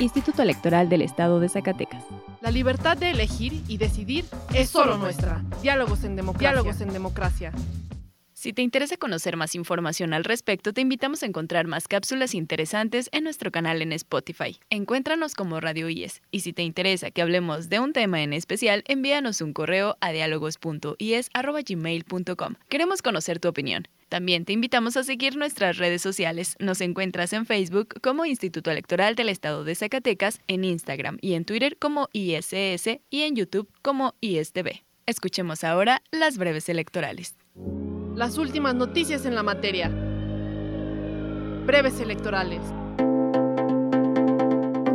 Instituto 0.00 0.42
Electoral 0.42 0.88
del 0.88 1.02
Estado 1.02 1.40
de 1.40 1.48
Zacatecas. 1.50 2.02
La 2.40 2.50
libertad 2.50 2.96
de 2.96 3.10
elegir 3.10 3.62
y 3.68 3.76
decidir 3.76 4.24
es 4.54 4.70
solo 4.70 4.96
nuestra. 4.96 5.42
Diálogos 5.60 6.04
en 6.04 6.16
democracia. 6.16 6.52
Diálogos 6.52 6.80
en 6.80 6.92
democracia. 6.92 7.52
Si 8.40 8.52
te 8.54 8.62
interesa 8.62 8.96
conocer 8.96 9.36
más 9.36 9.54
información 9.54 10.14
al 10.14 10.24
respecto, 10.24 10.72
te 10.72 10.80
invitamos 10.80 11.22
a 11.22 11.26
encontrar 11.26 11.66
más 11.66 11.86
cápsulas 11.86 12.34
interesantes 12.34 13.10
en 13.12 13.24
nuestro 13.24 13.52
canal 13.52 13.82
en 13.82 13.92
Spotify. 13.92 14.58
Encuéntranos 14.70 15.34
como 15.34 15.60
Radio 15.60 15.90
IES. 15.90 16.22
Y 16.30 16.40
si 16.40 16.54
te 16.54 16.62
interesa 16.62 17.10
que 17.10 17.20
hablemos 17.20 17.68
de 17.68 17.80
un 17.80 17.92
tema 17.92 18.22
en 18.22 18.32
especial, 18.32 18.82
envíanos 18.88 19.42
un 19.42 19.52
correo 19.52 19.98
a 20.00 20.10
diálogos.ies.gmail.com. 20.10 22.54
Queremos 22.70 23.02
conocer 23.02 23.40
tu 23.40 23.48
opinión. 23.48 23.86
También 24.08 24.46
te 24.46 24.54
invitamos 24.54 24.96
a 24.96 25.04
seguir 25.04 25.36
nuestras 25.36 25.76
redes 25.76 26.00
sociales. 26.00 26.56
Nos 26.60 26.80
encuentras 26.80 27.34
en 27.34 27.44
Facebook 27.44 28.00
como 28.00 28.24
Instituto 28.24 28.70
Electoral 28.70 29.16
del 29.16 29.28
Estado 29.28 29.64
de 29.64 29.74
Zacatecas, 29.74 30.40
en 30.48 30.64
Instagram 30.64 31.18
y 31.20 31.34
en 31.34 31.44
Twitter 31.44 31.76
como 31.76 32.08
ISS 32.14 33.00
y 33.10 33.20
en 33.20 33.36
YouTube 33.36 33.68
como 33.82 34.14
ISTV. 34.22 34.80
Escuchemos 35.04 35.62
ahora 35.62 36.02
las 36.10 36.38
breves 36.38 36.70
electorales 36.70 37.36
las 38.14 38.38
últimas 38.38 38.74
noticias 38.74 39.24
en 39.24 39.34
la 39.34 39.42
materia. 39.42 39.88
Breves 41.66 42.00
electorales. 42.00 42.60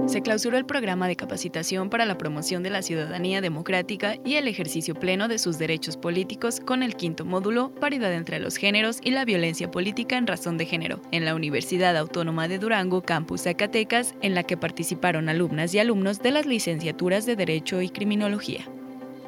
Se 0.07 0.21
clausuró 0.21 0.57
el 0.57 0.65
programa 0.65 1.07
de 1.07 1.15
capacitación 1.15 1.89
para 1.89 2.05
la 2.05 2.17
promoción 2.17 2.61
de 2.61 2.69
la 2.69 2.81
ciudadanía 2.81 3.41
democrática 3.41 4.15
y 4.23 4.35
el 4.35 4.47
ejercicio 4.47 4.93
pleno 4.95 5.27
de 5.27 5.39
sus 5.39 5.57
derechos 5.57 5.97
políticos 5.97 6.59
con 6.59 6.83
el 6.83 6.95
quinto 6.95 7.25
módulo 7.25 7.73
Paridad 7.73 8.13
entre 8.13 8.39
los 8.39 8.57
géneros 8.57 8.99
y 9.03 9.11
la 9.11 9.25
violencia 9.25 9.71
política 9.71 10.17
en 10.17 10.27
razón 10.27 10.57
de 10.57 10.65
género 10.65 11.01
en 11.11 11.25
la 11.25 11.35
Universidad 11.35 11.97
Autónoma 11.97 12.47
de 12.47 12.59
Durango, 12.59 13.01
Campus 13.01 13.41
Zacatecas, 13.41 14.15
en 14.21 14.35
la 14.35 14.43
que 14.43 14.57
participaron 14.57 15.27
alumnas 15.27 15.73
y 15.73 15.79
alumnos 15.79 16.19
de 16.19 16.31
las 16.31 16.45
licenciaturas 16.45 17.25
de 17.25 17.35
Derecho 17.35 17.81
y 17.81 17.89
Criminología. 17.89 18.65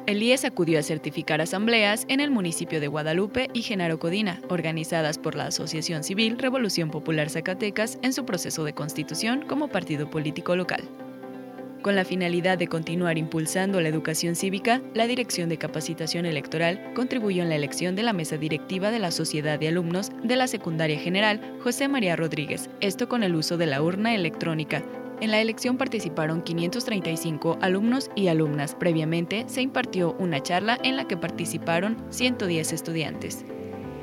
El 0.08 0.22
IES 0.22 0.46
acudió 0.46 0.78
a 0.78 0.82
certificar 0.82 1.42
asambleas 1.42 2.06
en 2.08 2.20
el 2.20 2.30
municipio 2.30 2.80
de 2.80 2.88
Guadalupe 2.88 3.50
y 3.52 3.60
Genaro 3.60 3.98
Codina, 3.98 4.40
organizadas 4.48 5.18
por 5.18 5.34
la 5.34 5.48
Asociación 5.48 6.02
Civil 6.02 6.38
Revolución 6.38 6.90
Popular 6.90 7.28
Zacatecas 7.28 7.98
en 8.00 8.14
su 8.14 8.24
proceso 8.24 8.64
de 8.64 8.72
constitución 8.72 9.44
como 9.46 9.68
partido 9.68 10.08
político 10.08 10.56
local. 10.56 10.80
Con 11.82 11.94
la 11.94 12.06
finalidad 12.06 12.56
de 12.56 12.68
continuar 12.68 13.18
impulsando 13.18 13.82
la 13.82 13.88
educación 13.90 14.34
cívica, 14.34 14.80
la 14.94 15.06
Dirección 15.06 15.50
de 15.50 15.58
Capacitación 15.58 16.24
Electoral 16.24 16.94
contribuyó 16.94 17.42
en 17.42 17.50
la 17.50 17.56
elección 17.56 17.94
de 17.94 18.02
la 18.02 18.14
mesa 18.14 18.38
directiva 18.38 18.90
de 18.90 19.00
la 19.00 19.10
Sociedad 19.10 19.58
de 19.58 19.68
Alumnos 19.68 20.10
de 20.24 20.36
la 20.36 20.46
Secundaria 20.46 20.98
General 20.98 21.38
José 21.62 21.86
María 21.86 22.16
Rodríguez, 22.16 22.70
esto 22.80 23.10
con 23.10 23.22
el 23.22 23.34
uso 23.34 23.58
de 23.58 23.66
la 23.66 23.82
urna 23.82 24.14
electrónica, 24.14 24.82
en 25.20 25.30
la 25.30 25.40
elección 25.40 25.76
participaron 25.76 26.42
535 26.42 27.58
alumnos 27.60 28.10
y 28.14 28.28
alumnas. 28.28 28.74
Previamente 28.74 29.44
se 29.48 29.62
impartió 29.62 30.14
una 30.18 30.42
charla 30.42 30.78
en 30.82 30.96
la 30.96 31.06
que 31.06 31.16
participaron 31.16 31.96
110 32.10 32.72
estudiantes. 32.72 33.44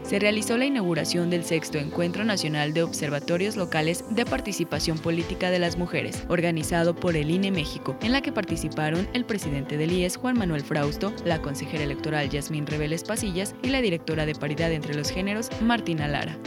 Se 0.04 0.20
realizó 0.20 0.56
la 0.56 0.66
inauguración 0.66 1.32
del 1.32 1.44
sexto 1.44 1.80
Encuentro 1.80 2.24
Nacional 2.26 2.74
de 2.74 2.84
Observatorios 2.84 3.56
Locales 3.56 4.06
de 4.12 4.24
Participación 4.24 5.00
Política 5.00 5.50
de 5.50 5.58
las 5.58 5.78
Mujeres, 5.78 6.26
organizado 6.30 6.96
por 6.96 7.16
el 7.16 7.32
INE 7.32 7.50
México, 7.50 7.98
en 8.04 8.12
la 8.12 8.22
que 8.22 8.32
participaron 8.32 9.08
el 9.14 9.26
presidente 9.26 9.78
del 9.78 9.92
IES, 9.92 10.18
Juan 10.18 10.38
Manuel 10.38 10.62
Frausto, 10.62 11.12
la 11.26 11.42
consejera 11.42 11.86
electoral 11.86 12.30
Yasmín 12.30 12.68
Reveles 12.68 13.04
Pasillas 13.04 13.56
y 13.64 13.70
la 13.70 13.82
directora 13.82 14.28
de 14.28 14.36
Paridad 14.36 14.72
entre 14.72 14.94
los 14.94 15.10
Géneros, 15.10 15.50
Martina 15.60 16.08
Lara 16.08 16.38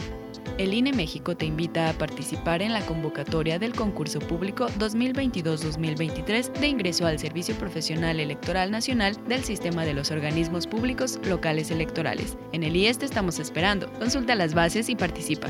el 0.59 0.73
INE 0.73 0.91
México 0.91 1.37
te 1.37 1.45
invita 1.45 1.89
a 1.89 1.93
participar 1.93 2.61
en 2.61 2.73
la 2.73 2.85
convocatoria 2.85 3.57
del 3.59 3.73
concurso 3.73 4.19
público 4.19 4.67
2022-2023 4.77 6.51
de 6.51 6.67
ingreso 6.67 7.07
al 7.07 7.17
Servicio 7.17 7.55
Profesional 7.55 8.19
Electoral 8.19 8.69
Nacional 8.69 9.17
del 9.25 9.45
Sistema 9.45 9.85
de 9.85 9.93
los 9.93 10.11
Organismos 10.11 10.67
Públicos 10.67 11.17
Locales 11.23 11.71
Electorales. 11.71 12.37
En 12.51 12.63
el 12.63 12.75
IES 12.75 12.99
te 12.99 13.05
estamos 13.05 13.39
esperando. 13.39 13.89
Consulta 13.93 14.35
las 14.35 14.53
bases 14.53 14.89
y 14.89 14.97
participa. 14.97 15.47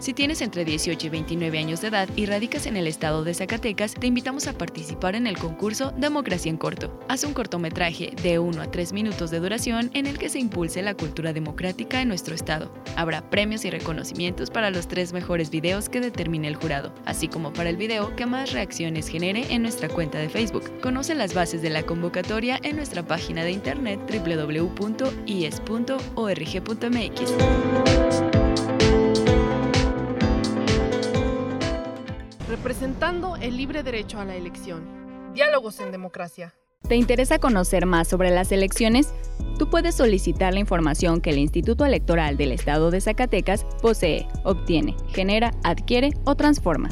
Si 0.00 0.14
tienes 0.14 0.40
entre 0.40 0.64
18 0.64 1.06
y 1.06 1.10
29 1.10 1.58
años 1.58 1.82
de 1.82 1.88
edad 1.88 2.08
y 2.16 2.24
radicas 2.24 2.64
en 2.64 2.78
el 2.78 2.86
estado 2.86 3.22
de 3.22 3.34
Zacatecas, 3.34 3.92
te 3.92 4.06
invitamos 4.06 4.46
a 4.46 4.54
participar 4.54 5.14
en 5.14 5.26
el 5.26 5.36
concurso 5.36 5.92
Democracia 5.94 6.48
en 6.48 6.56
Corto. 6.56 6.98
Haz 7.08 7.22
un 7.24 7.34
cortometraje 7.34 8.14
de 8.22 8.38
1 8.38 8.62
a 8.62 8.70
3 8.70 8.94
minutos 8.94 9.30
de 9.30 9.40
duración 9.40 9.90
en 9.92 10.06
el 10.06 10.16
que 10.18 10.30
se 10.30 10.38
impulse 10.38 10.80
la 10.80 10.94
cultura 10.94 11.34
democrática 11.34 12.00
en 12.00 12.08
nuestro 12.08 12.34
estado. 12.34 12.72
Habrá 12.96 13.28
premios 13.28 13.66
y 13.66 13.70
reconocimientos 13.70 14.48
para 14.48 14.70
los 14.70 14.88
tres 14.88 15.12
mejores 15.12 15.50
videos 15.50 15.90
que 15.90 16.00
determine 16.00 16.48
el 16.48 16.56
jurado, 16.56 16.94
así 17.04 17.28
como 17.28 17.52
para 17.52 17.68
el 17.68 17.76
video 17.76 18.16
que 18.16 18.24
más 18.24 18.52
reacciones 18.52 19.06
genere 19.06 19.44
en 19.50 19.60
nuestra 19.60 19.90
cuenta 19.90 20.16
de 20.16 20.30
Facebook. 20.30 20.80
Conoce 20.80 21.14
las 21.14 21.34
bases 21.34 21.60
de 21.60 21.68
la 21.68 21.82
convocatoria 21.82 22.58
en 22.62 22.76
nuestra 22.76 23.02
página 23.02 23.44
de 23.44 23.50
internet 23.50 24.00
www.is.org.mx. 24.10 25.10
representando 32.50 33.36
el 33.36 33.56
libre 33.56 33.82
derecho 33.82 34.18
a 34.18 34.24
la 34.24 34.34
elección. 34.34 35.32
Diálogos 35.32 35.78
en 35.80 35.92
democracia. 35.92 36.52
¿Te 36.88 36.96
interesa 36.96 37.38
conocer 37.38 37.86
más 37.86 38.08
sobre 38.08 38.30
las 38.30 38.50
elecciones? 38.50 39.14
Tú 39.58 39.70
puedes 39.70 39.94
solicitar 39.94 40.52
la 40.52 40.58
información 40.58 41.20
que 41.20 41.30
el 41.30 41.38
Instituto 41.38 41.84
Electoral 41.84 42.36
del 42.36 42.50
Estado 42.50 42.90
de 42.90 43.00
Zacatecas 43.00 43.64
posee, 43.80 44.26
obtiene, 44.42 44.96
genera, 45.08 45.52
adquiere 45.62 46.10
o 46.24 46.34
transforma. 46.34 46.90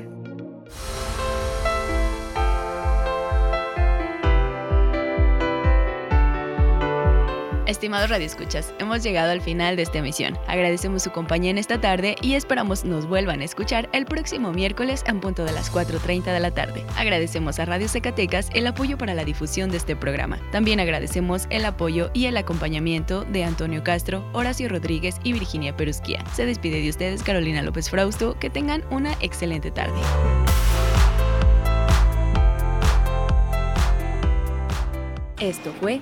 Estimados 7.72 8.10
radioescuchas, 8.10 8.74
hemos 8.80 9.02
llegado 9.02 9.32
al 9.32 9.40
final 9.40 9.78
de 9.78 9.84
esta 9.84 10.00
emisión. 10.00 10.38
Agradecemos 10.46 11.04
su 11.04 11.12
compañía 11.12 11.52
en 11.52 11.58
esta 11.58 11.80
tarde 11.80 12.18
y 12.22 12.34
esperamos 12.34 12.84
nos 12.84 13.08
vuelvan 13.08 13.40
a 13.40 13.46
escuchar 13.46 13.88
el 13.94 14.06
próximo 14.06 14.52
miércoles 14.52 15.06
en 15.08 15.22
punto 15.22 15.46
de 15.46 15.54
las 15.54 15.72
4.30 15.72 16.34
de 16.34 16.40
la 16.42 16.52
tarde. 16.52 16.84
Agradecemos 16.98 17.60
a 17.60 17.66
Radio 17.66 17.88
Zacatecas 17.88 18.50
el 18.54 18.68
apoyo 18.68 18.98
para 18.98 19.14
la 19.14 19.24
difusión 19.24 19.72
de 19.72 19.78
este 19.78 19.96
programa. 19.96 20.38
También 20.52 20.82
agradecemos 20.82 21.48
el 21.50 21.64
apoyo 21.64 22.12
y 22.14 22.26
el 22.26 22.36
acompañamiento 22.36 23.24
de 23.24 23.46
Antonio 23.46 23.86
Castro, 23.86 24.30
Horacio 24.34 24.68
Rodríguez 24.68 25.16
y 25.24 25.32
Virginia 25.32 25.74
Perusquía. 25.74 26.26
Se 26.34 26.46
despide 26.46 26.82
de 26.82 26.90
ustedes 26.90 27.24
Carolina 27.24 27.64
López 27.64 27.90
Frausto. 27.90 28.38
Que 28.38 28.50
tengan 28.50 28.84
una 28.90 29.14
excelente 29.22 29.72
tarde. 29.72 29.98
Esto 35.40 35.74
fue 35.80 36.02